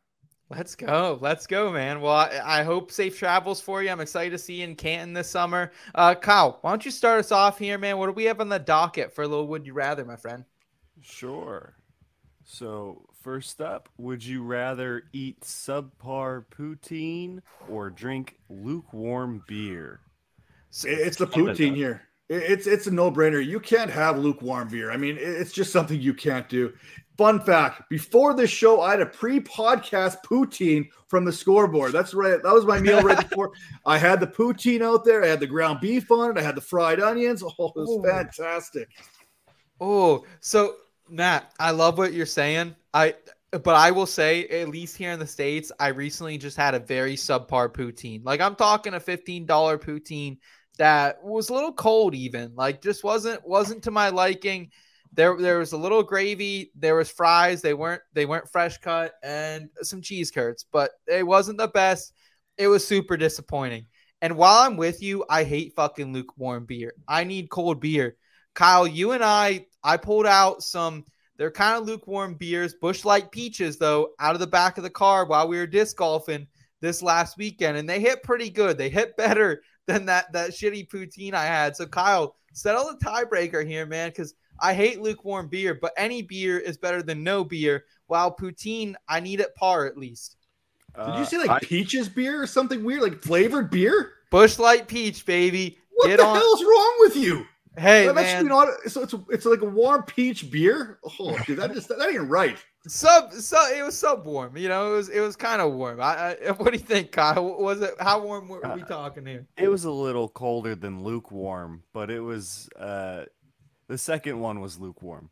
[0.49, 1.19] Let's go.
[1.21, 2.01] Let's go, man.
[2.01, 3.91] Well, I, I hope safe travels for you.
[3.91, 5.73] I'm excited to see you in Canton this summer.
[5.95, 7.99] Uh, Kyle, why don't you start us off here, man?
[7.99, 10.45] What do we have on the docket for a little Would You Rather, my friend?
[11.03, 11.75] Sure.
[12.45, 20.01] So, first up, would you rather eat subpar poutine or drink lukewarm beer?
[20.85, 22.03] It's the poutine here.
[22.29, 23.45] It- It's it's a no brainer.
[23.45, 24.91] You can't have lukewarm beer.
[24.91, 26.73] I mean, it's just something you can't do.
[27.17, 31.93] Fun fact: Before this show, I had a pre-podcast poutine from the scoreboard.
[31.93, 32.43] That's right.
[32.43, 33.53] That was my meal right before.
[33.87, 35.25] I had the poutine out there.
[35.25, 36.39] I had the ground beef on it.
[36.39, 37.43] I had the fried onions.
[37.59, 38.03] Oh, it was Ooh.
[38.03, 38.89] fantastic.
[39.81, 40.75] Oh, so
[41.09, 42.75] Matt, I love what you're saying.
[42.93, 43.15] I
[43.53, 46.79] but I will say, at least here in the States, I recently just had a
[46.81, 48.25] very subpar poutine.
[48.25, 50.37] Like I'm talking a $15 poutine
[50.79, 52.55] that was a little cold, even.
[52.55, 54.71] Like just wasn't wasn't to my liking.
[55.13, 59.15] There there was a little gravy, there was fries, they weren't they weren't fresh cut,
[59.23, 62.13] and some cheese curds, but it wasn't the best.
[62.59, 63.87] It was super disappointing.
[64.23, 66.95] And while I'm with you, I hate fucking lukewarm beer.
[67.07, 68.17] I need cold beer.
[68.55, 71.05] Kyle, you and I, I pulled out some
[71.37, 74.91] they're kind of lukewarm beers, Busch Light Peaches, though, out of the back of the
[74.91, 76.47] car while we were disc golfing
[76.81, 78.79] this last weekend, and they hit pretty good.
[78.79, 81.77] They hit better than that that shitty poutine I had.
[81.77, 86.59] So Kyle, settle the tiebreaker here, man, because I hate lukewarm beer, but any beer
[86.59, 87.85] is better than no beer.
[88.07, 90.37] While poutine, I need it par at least.
[90.95, 94.13] Did you uh, say like I, peaches beer or something weird, like flavored beer?
[94.31, 95.79] Busch Light Peach, baby.
[95.91, 96.37] What Get the on.
[96.37, 97.45] hell's wrong with you?
[97.79, 98.47] Hey, man.
[98.47, 100.99] Not, so it's it's like a warm peach beer.
[101.21, 102.57] Oh, dude, that just that ain't right.
[102.89, 104.57] Sub, so it was sub warm.
[104.57, 106.01] You know, it was it was kind of warm.
[106.01, 107.59] I, I, what do you think, Kyle?
[107.59, 109.47] Was it how warm were we uh, talking here?
[109.57, 113.25] It was a little colder than lukewarm, but it was uh,
[113.89, 115.29] the second one was lukewarm.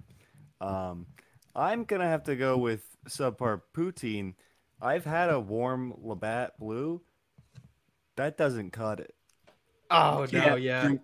[0.61, 1.07] Um,
[1.55, 4.35] I'm gonna have to go with subpar poutine.
[4.81, 7.03] I've had a warm Labatt Blue.
[8.17, 9.15] That doesn't cut it.
[9.91, 10.83] Oh no, yeah.
[10.87, 11.01] Drink,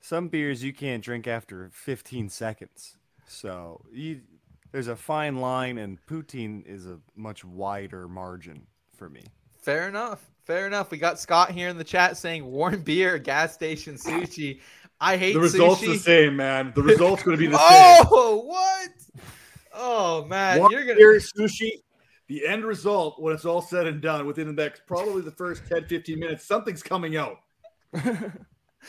[0.00, 2.96] some beers you can't drink after 15 seconds.
[3.26, 4.20] So you,
[4.72, 8.66] there's a fine line, and poutine is a much wider margin
[8.96, 9.22] for me.
[9.60, 10.30] Fair enough.
[10.44, 10.90] Fair enough.
[10.90, 14.60] We got Scott here in the chat saying warm beer, gas station sushi.
[15.00, 15.92] I hate the results sushi.
[15.94, 16.72] the same, man.
[16.74, 18.06] The results going to be the same.
[18.10, 18.90] Oh, what?
[19.74, 21.70] Oh man, warm you're gonna beer, sushi.
[22.28, 25.62] The end result, when it's all said and done, within the next probably the first
[25.68, 27.38] 10, 15 minutes, something's coming out.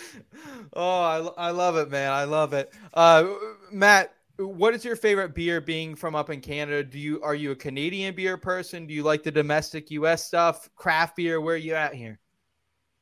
[0.73, 2.11] oh, I, I love it, man.
[2.11, 2.73] I love it.
[2.93, 3.27] Uh,
[3.71, 6.83] Matt, what is your favorite beer being from up in Canada?
[6.83, 8.87] Do you are you a Canadian beer person?
[8.87, 10.69] Do you like the domestic US stuff?
[10.75, 12.19] Craft beer, where are you at here?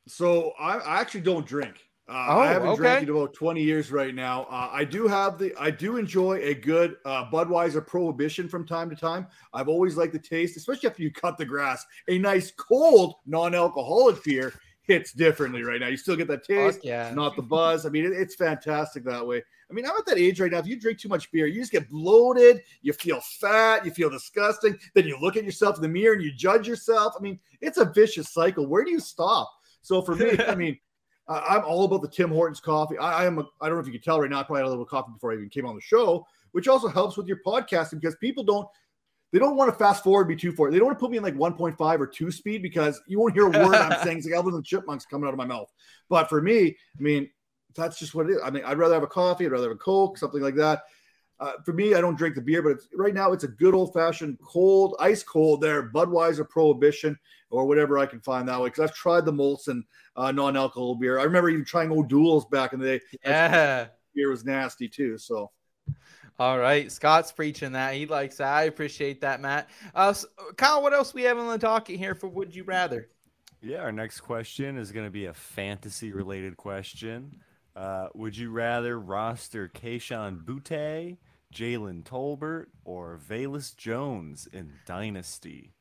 [0.06, 1.76] So I, I actually don't drink.
[2.08, 2.82] Uh, oh, I haven't okay.
[2.82, 4.42] drank in about 20 years right now.
[4.50, 8.90] Uh, I do have the, I do enjoy a good uh, Budweiser Prohibition from time
[8.90, 9.28] to time.
[9.54, 11.86] I've always liked the taste, especially after you cut the grass.
[12.08, 14.52] A nice cold non-alcoholic beer
[14.82, 15.88] hits differently right now.
[15.88, 17.12] You still get that taste, yeah.
[17.14, 17.86] not the buzz.
[17.86, 19.42] I mean, it, it's fantastic that way.
[19.70, 20.58] I mean, I'm at that age right now.
[20.58, 24.10] If you drink too much beer, you just get bloated, you feel fat, you feel
[24.10, 24.78] disgusting.
[24.94, 27.14] Then you look at yourself in the mirror and you judge yourself.
[27.18, 28.66] I mean, it's a vicious cycle.
[28.66, 29.50] Where do you stop?
[29.80, 30.78] So for me, I mean,
[31.28, 32.98] I'm all about the Tim Hortons coffee.
[32.98, 33.38] I, I am.
[33.38, 34.40] A, I don't know if you can tell right now.
[34.40, 36.88] I probably had a little coffee before I even came on the show, which also
[36.88, 38.66] helps with your podcasting because people don't
[39.32, 40.70] they don't want to fast forward me too far.
[40.70, 43.32] They don't want to put me in like 1.5 or 2 speed because you won't
[43.32, 44.18] hear a word I'm saying.
[44.18, 45.72] It's like Alvin and Chipmunks coming out of my mouth.
[46.08, 47.30] But for me, I mean,
[47.74, 48.38] that's just what it is.
[48.44, 50.82] I mean, I'd rather have a coffee, I'd rather have a Coke, something like that.
[51.40, 53.74] Uh, for me, I don't drink the beer, but it's, right now it's a good
[53.74, 57.18] old fashioned cold, ice cold there, Budweiser Prohibition
[57.50, 58.68] or whatever I can find that way.
[58.68, 59.82] Because I've tried the Molson
[60.14, 61.18] uh, non alcohol beer.
[61.18, 63.04] I remember even trying O'Doul's back in the day.
[63.24, 63.86] Yeah.
[64.14, 65.16] Beer was nasty too.
[65.18, 65.50] So
[66.38, 67.94] all right, Scott's preaching that.
[67.94, 68.48] He likes that.
[68.48, 69.68] I appreciate that, Matt.
[69.94, 73.08] Uh, so, Kyle, what else we have on the docket here for Would You Rather?
[73.60, 77.40] Yeah, our next question is going to be a fantasy related question.
[77.76, 81.16] Uh, would you rather roster Kayshon Boutte,
[81.54, 85.72] Jalen Tolbert, or Velus Jones in Dynasty?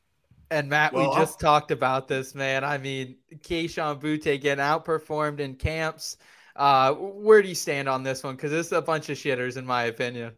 [0.52, 1.54] And Matt, well, we just I'll...
[1.54, 2.64] talked about this, man.
[2.64, 6.18] I mean, Kayshon Boutte getting outperformed in camps.
[6.56, 8.36] Uh, where do you stand on this one?
[8.36, 10.34] Because it's a bunch of shitters, in my opinion.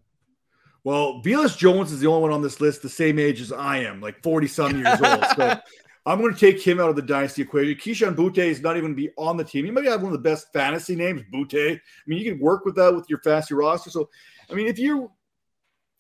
[0.84, 3.78] Well, Velus Jones is the only one on this list the same age as I
[3.80, 5.26] am, like 40 some years old.
[5.36, 5.60] So
[6.06, 7.76] I'm going to take him out of the dynasty equation.
[7.76, 9.64] Kayshon Boutte is not even be on the team.
[9.64, 11.76] He might have one of the best fantasy names, Boutte.
[11.78, 13.90] I mean, you can work with that with your fantasy roster.
[13.90, 14.10] So,
[14.50, 15.10] I mean, if you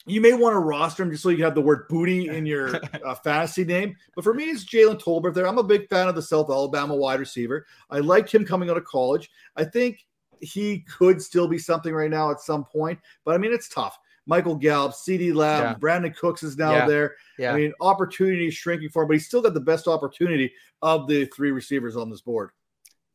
[0.05, 2.45] you may want to roster him just so you can have the word booty in
[2.45, 2.75] your
[3.05, 3.95] uh, fantasy name.
[4.15, 5.47] But for me, it's Jalen Tolbert there.
[5.47, 7.65] I'm a big fan of the South Alabama wide receiver.
[7.89, 9.29] I liked him coming out of college.
[9.55, 10.05] I think
[10.41, 12.99] he could still be something right now at some point.
[13.23, 13.97] But I mean, it's tough.
[14.25, 15.75] Michael Gallup, CeeDee Lamb, yeah.
[15.75, 16.87] Brandin Cooks is now yeah.
[16.87, 17.15] there.
[17.37, 17.53] Yeah.
[17.53, 20.51] I mean, opportunity is shrinking for him, but he's still got the best opportunity
[20.81, 22.51] of the three receivers on this board.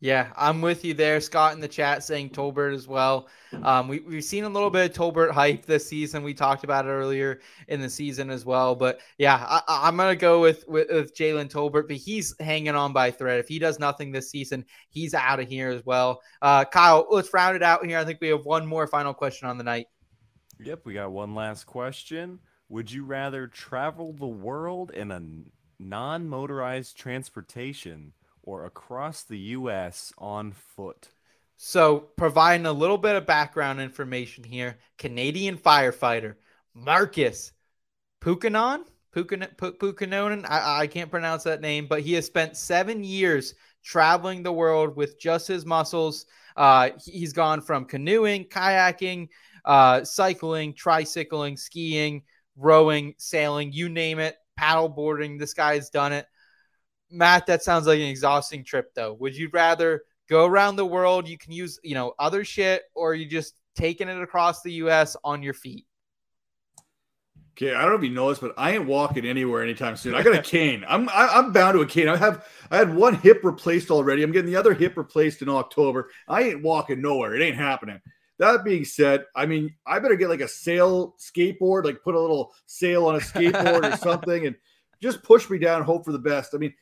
[0.00, 1.20] Yeah, I'm with you there.
[1.20, 3.26] Scott in the chat saying Tolbert as well.
[3.64, 6.22] Um, we, we've seen a little bit of Tolbert hype this season.
[6.22, 8.76] We talked about it earlier in the season as well.
[8.76, 12.76] But yeah, I, am going to go with, with, with Jalen Tolbert, but he's hanging
[12.76, 13.40] on by thread.
[13.40, 16.20] If he does nothing this season, he's out of here as well.
[16.40, 17.98] Uh, Kyle, let's round it out here.
[17.98, 19.86] I think we have one more final question on the night.
[20.60, 22.40] Yep, we got one last question.
[22.68, 25.22] Would you rather travel the world in a
[25.78, 30.12] non motorized transportation or across the U.S.
[30.18, 31.08] on foot?
[31.56, 36.34] So, providing a little bit of background information here Canadian firefighter
[36.74, 37.52] Marcus
[38.20, 38.84] Pukanon.
[39.14, 40.44] Pukanonen.
[40.48, 44.96] I, I can't pronounce that name, but he has spent seven years traveling the world
[44.96, 46.26] with just his muscles.
[46.56, 49.28] Uh, he's gone from canoeing, kayaking,
[49.64, 52.22] uh, cycling, tricycling, skiing,
[52.56, 55.38] rowing, sailing, you name it, paddle boarding.
[55.38, 56.26] This guy's done it.
[57.10, 59.14] Matt, that sounds like an exhausting trip, though.
[59.14, 61.28] Would you rather go around the world?
[61.28, 65.16] You can use, you know, other shit, or you just taking it across the U.S.
[65.24, 65.86] on your feet?
[67.60, 70.14] Okay, I don't know if you know this, but I ain't walking anywhere anytime soon.
[70.14, 70.84] I got a cane.
[70.86, 72.08] I'm I, I'm bound to a cane.
[72.08, 74.22] I have I had one hip replaced already.
[74.22, 76.10] I'm getting the other hip replaced in October.
[76.28, 77.34] I ain't walking nowhere.
[77.34, 78.00] It ain't happening.
[78.38, 82.20] That being said, I mean, I better get like a sail skateboard, like put a
[82.20, 84.56] little sail on a skateboard or something, and
[85.02, 85.82] just push me down.
[85.82, 86.54] Hope for the best.
[86.54, 86.72] I mean,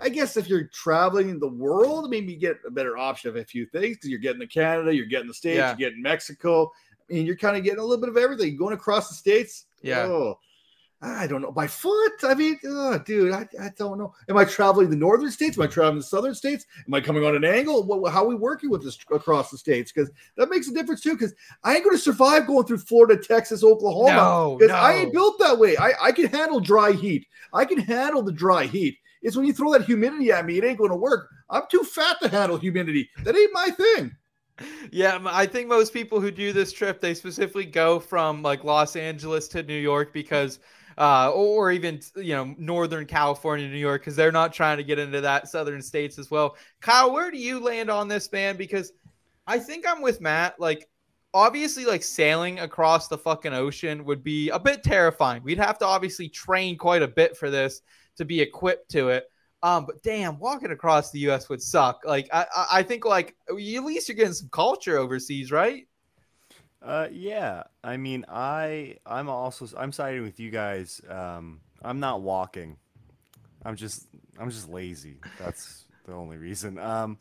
[0.00, 3.44] I guess if you're traveling the world, maybe you get a better option of a
[3.44, 5.68] few things because you're getting to Canada, you're getting the States, Yeah.
[5.68, 6.70] you're getting Mexico.
[7.08, 9.66] I mean, you're kind of getting a little bit of everything going across the states.
[9.80, 10.02] Yeah.
[10.06, 10.38] Oh,
[11.02, 11.52] I don't know.
[11.52, 12.12] By foot?
[12.22, 14.14] I mean, oh, dude, I, I don't know.
[14.30, 15.58] Am I traveling the northern states?
[15.58, 16.64] Am I traveling the southern states?
[16.86, 17.84] Am I coming on an angle?
[17.84, 19.92] What, how are we working with this across the states?
[19.92, 21.12] Because that makes a difference too.
[21.12, 24.16] Because I ain't going to survive going through Florida, Texas, Oklahoma.
[24.16, 24.78] No, Because no.
[24.78, 25.76] I ain't built that way.
[25.76, 27.26] I, I can handle dry heat.
[27.52, 28.96] I can handle the dry heat.
[29.22, 31.28] It's when you throw that humidity at me, it ain't going to work.
[31.50, 33.10] I'm too fat to handle humidity.
[33.24, 34.16] That ain't my thing.
[34.90, 38.96] Yeah, i think most people who do this trip, they specifically go from like Los
[38.96, 40.60] Angeles to New York because,
[40.98, 44.98] uh, or even you know Northern California, New York, because they're not trying to get
[44.98, 46.56] into that southern states as well.
[46.80, 48.56] Kyle, where do you land on this, man?
[48.56, 48.92] Because
[49.46, 50.58] I think I'm with Matt.
[50.58, 50.88] Like,
[51.34, 55.42] obviously, like sailing across the fucking ocean would be a bit terrifying.
[55.42, 57.82] We'd have to obviously train quite a bit for this
[58.16, 59.24] to be equipped to it.
[59.62, 61.48] Um, but damn, walking across the U.S.
[61.48, 62.02] would suck.
[62.04, 65.86] Like, I, I, I think like at least you're getting some culture overseas, right?
[66.86, 67.64] Uh, yeah.
[67.82, 71.00] I mean, I I'm also I'm siding with you guys.
[71.08, 72.76] Um, I'm not walking.
[73.64, 74.06] I'm just
[74.38, 75.18] I'm just lazy.
[75.38, 76.78] That's the only reason.
[76.78, 77.18] Um,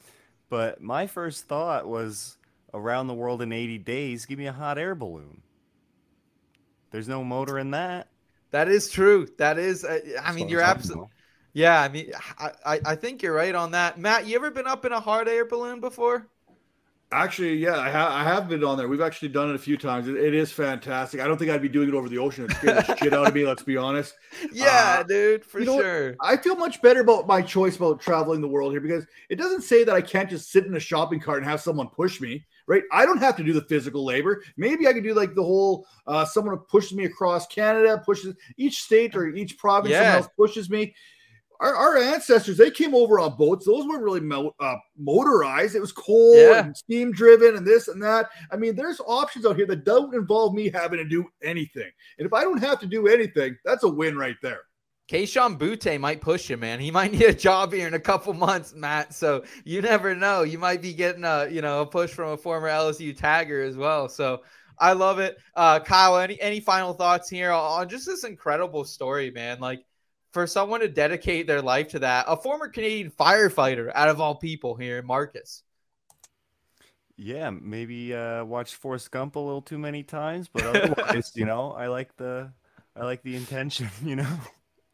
[0.50, 2.38] but my first thought was
[2.74, 4.26] around the world in 80 days.
[4.26, 5.42] Give me a hot air balloon.
[6.92, 8.08] There's no motor in that.
[8.52, 9.28] That is true.
[9.40, 9.84] That is.
[9.84, 11.08] Uh, I mean, you're absolutely.
[11.54, 13.98] Yeah, I mean, I, I I think you're right on that.
[13.98, 16.28] Matt, you ever been up in a hard air balloon before?
[17.12, 18.88] Actually, yeah, I, ha- I have been on there.
[18.88, 20.08] We've actually done it a few times.
[20.08, 21.22] It, it is fantastic.
[21.22, 22.46] I don't think I'd be doing it over the ocean.
[22.46, 23.46] It scared the shit out of me.
[23.46, 24.16] Let's be honest.
[24.52, 26.16] Yeah, Uh, dude, for sure.
[26.20, 29.62] I feel much better about my choice about traveling the world here because it doesn't
[29.62, 32.44] say that I can't just sit in a shopping cart and have someone push me,
[32.68, 32.84] right?
[32.92, 34.44] I don't have to do the physical labor.
[34.58, 38.82] Maybe I could do like the whole uh, someone pushes me across Canada, pushes each
[38.82, 40.00] state or each province, Yeah.
[40.02, 40.94] someone else pushes me.
[41.60, 43.66] Our, our ancestors, they came over on boats.
[43.66, 45.76] Those weren't really mo- uh, motorized.
[45.76, 46.66] It was coal Yeah.
[46.66, 48.30] and steam driven and this and that.
[48.52, 51.90] I mean, there's options out here that don't involve me having to do anything.
[52.18, 54.62] And if I don't have to do anything, that's a win right there.
[55.10, 56.80] Kayshon Boutte might push you, man.
[56.80, 59.14] He might need a job here in a couple months, Matt.
[59.14, 60.42] So you never know.
[60.42, 63.78] You might be getting a you know a push from a former LSU Tiger as
[63.78, 64.10] well.
[64.10, 64.42] So
[64.80, 65.38] I love it.
[65.56, 69.60] Uh, Kyle, any any final thoughts here on just this incredible story, man?
[69.60, 69.86] Like
[70.36, 74.36] for someone to dedicate their life to that, a former Canadian firefighter out of all
[74.36, 75.64] people here, Marcus.
[77.16, 81.72] Yeah, maybe uh, watched Forrest Gump a little too many times, but otherwise, you know,
[81.72, 82.52] I like the
[82.98, 83.90] I like the intention.
[84.04, 84.38] You know.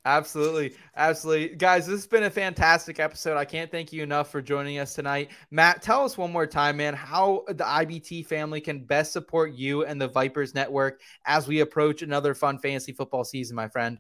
[0.05, 0.75] Absolutely.
[0.95, 1.55] Absolutely.
[1.55, 3.35] Guys, this has been a fantastic episode.
[3.35, 5.31] I can't thank you enough for joining us tonight.
[5.49, 9.85] Matt, tell us one more time, man, how the IBT family can best support you
[9.85, 13.97] and the Vipers Network as we approach another fun fantasy football season, my friend.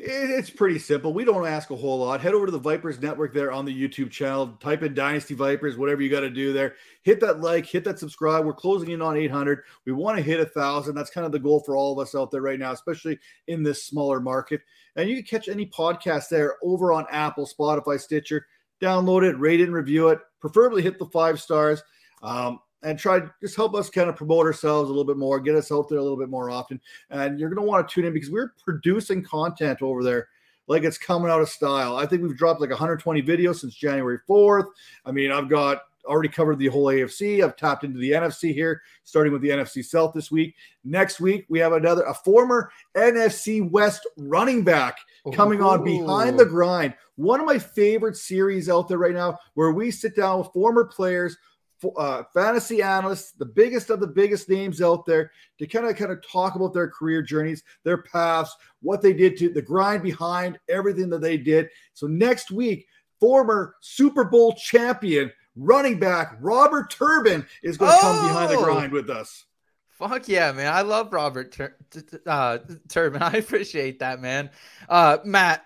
[0.00, 1.12] It- It's pretty simple.
[1.12, 2.20] We don't ask a whole lot.
[2.20, 4.56] Head over to the Vipers Network there on the YouTube channel.
[4.60, 6.76] Type in Dynasty Vipers, whatever you got to do there.
[7.02, 8.44] Hit that like, hit that subscribe.
[8.46, 9.64] We're closing in on 800.
[9.86, 10.94] We want to hit a thousand.
[10.94, 13.18] That's kind of the goal for all of us out there right now, especially
[13.48, 14.60] in this smaller market.
[14.94, 18.46] And you can catch any podcast there over on Apple, Spotify, Stitcher.
[18.80, 20.20] Download it, rate it, and review it.
[20.40, 21.82] Preferably hit the five stars.
[22.22, 25.56] Um, and try just help us kind of promote ourselves a little bit more, get
[25.56, 28.04] us out there a little bit more often and you're going to want to tune
[28.04, 30.28] in because we're producing content over there
[30.68, 31.96] like it's coming out of style.
[31.96, 34.66] I think we've dropped like 120 videos since January 4th.
[35.04, 37.44] I mean, I've got already covered the whole AFC.
[37.44, 40.54] I've tapped into the NFC here, starting with the NFC South this week.
[40.84, 44.98] Next week, we have another a former NFC West running back
[45.32, 46.94] coming on behind the grind.
[47.16, 50.84] One of my favorite series out there right now, where we sit down with former
[50.84, 51.36] players,
[51.96, 56.12] uh, fantasy analysts, the biggest of the biggest names out there, to kind of kind
[56.12, 60.58] of talk about their career journeys, their paths, what they did to the grind behind
[60.68, 61.68] everything that they did.
[61.94, 62.86] So next week,
[63.20, 68.64] former Super Bowl champion running back Robert Turbin is going to come behind the Oh!
[68.64, 69.44] grind with us.
[69.98, 70.72] Fuck yeah, man.
[70.72, 71.76] I love Robert Tur-
[72.24, 73.20] uh, Turbin.
[73.22, 74.50] I appreciate that, man.
[74.88, 75.64] Uh, Matt,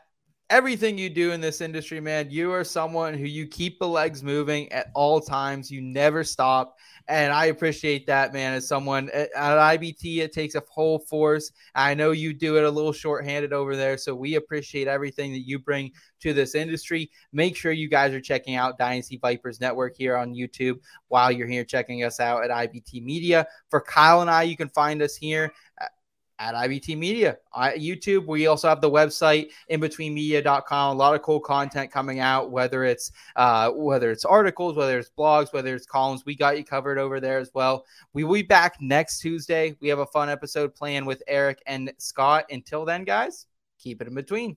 [0.52, 4.22] everything you do in this industry, man, you are someone who you keep the legs
[4.22, 5.70] moving at all times.
[5.70, 6.76] You never stop.
[7.08, 8.52] And I appreciate that, man.
[8.52, 11.52] As someone eh, at, at IBT, it takes a whole force.
[11.74, 13.96] I know you do it a little shorthanded over there.
[13.96, 17.10] So we appreciate everything that you bring to this industry.
[17.32, 21.48] Make sure you guys are checking out Dynasty Vipers Network here on YouTube while you're
[21.48, 23.46] here checking us out at IBT Media.
[23.70, 25.50] For Kyle and I, you can find us here
[26.42, 28.26] at IBT Media YouTube.
[28.26, 30.96] We also have the website inbetweenmedia.com.
[30.96, 35.10] A lot of cool content coming out, whether it's uh, whether it's articles, whether it's
[35.16, 36.26] blogs, whether it's columns.
[36.26, 37.84] We got you covered over there as well.
[38.12, 39.76] We will be back next Tuesday.
[39.80, 42.46] We have a fun episode planned with Eric and Scott.
[42.50, 43.46] Until then, guys,
[43.78, 44.56] keep it in between.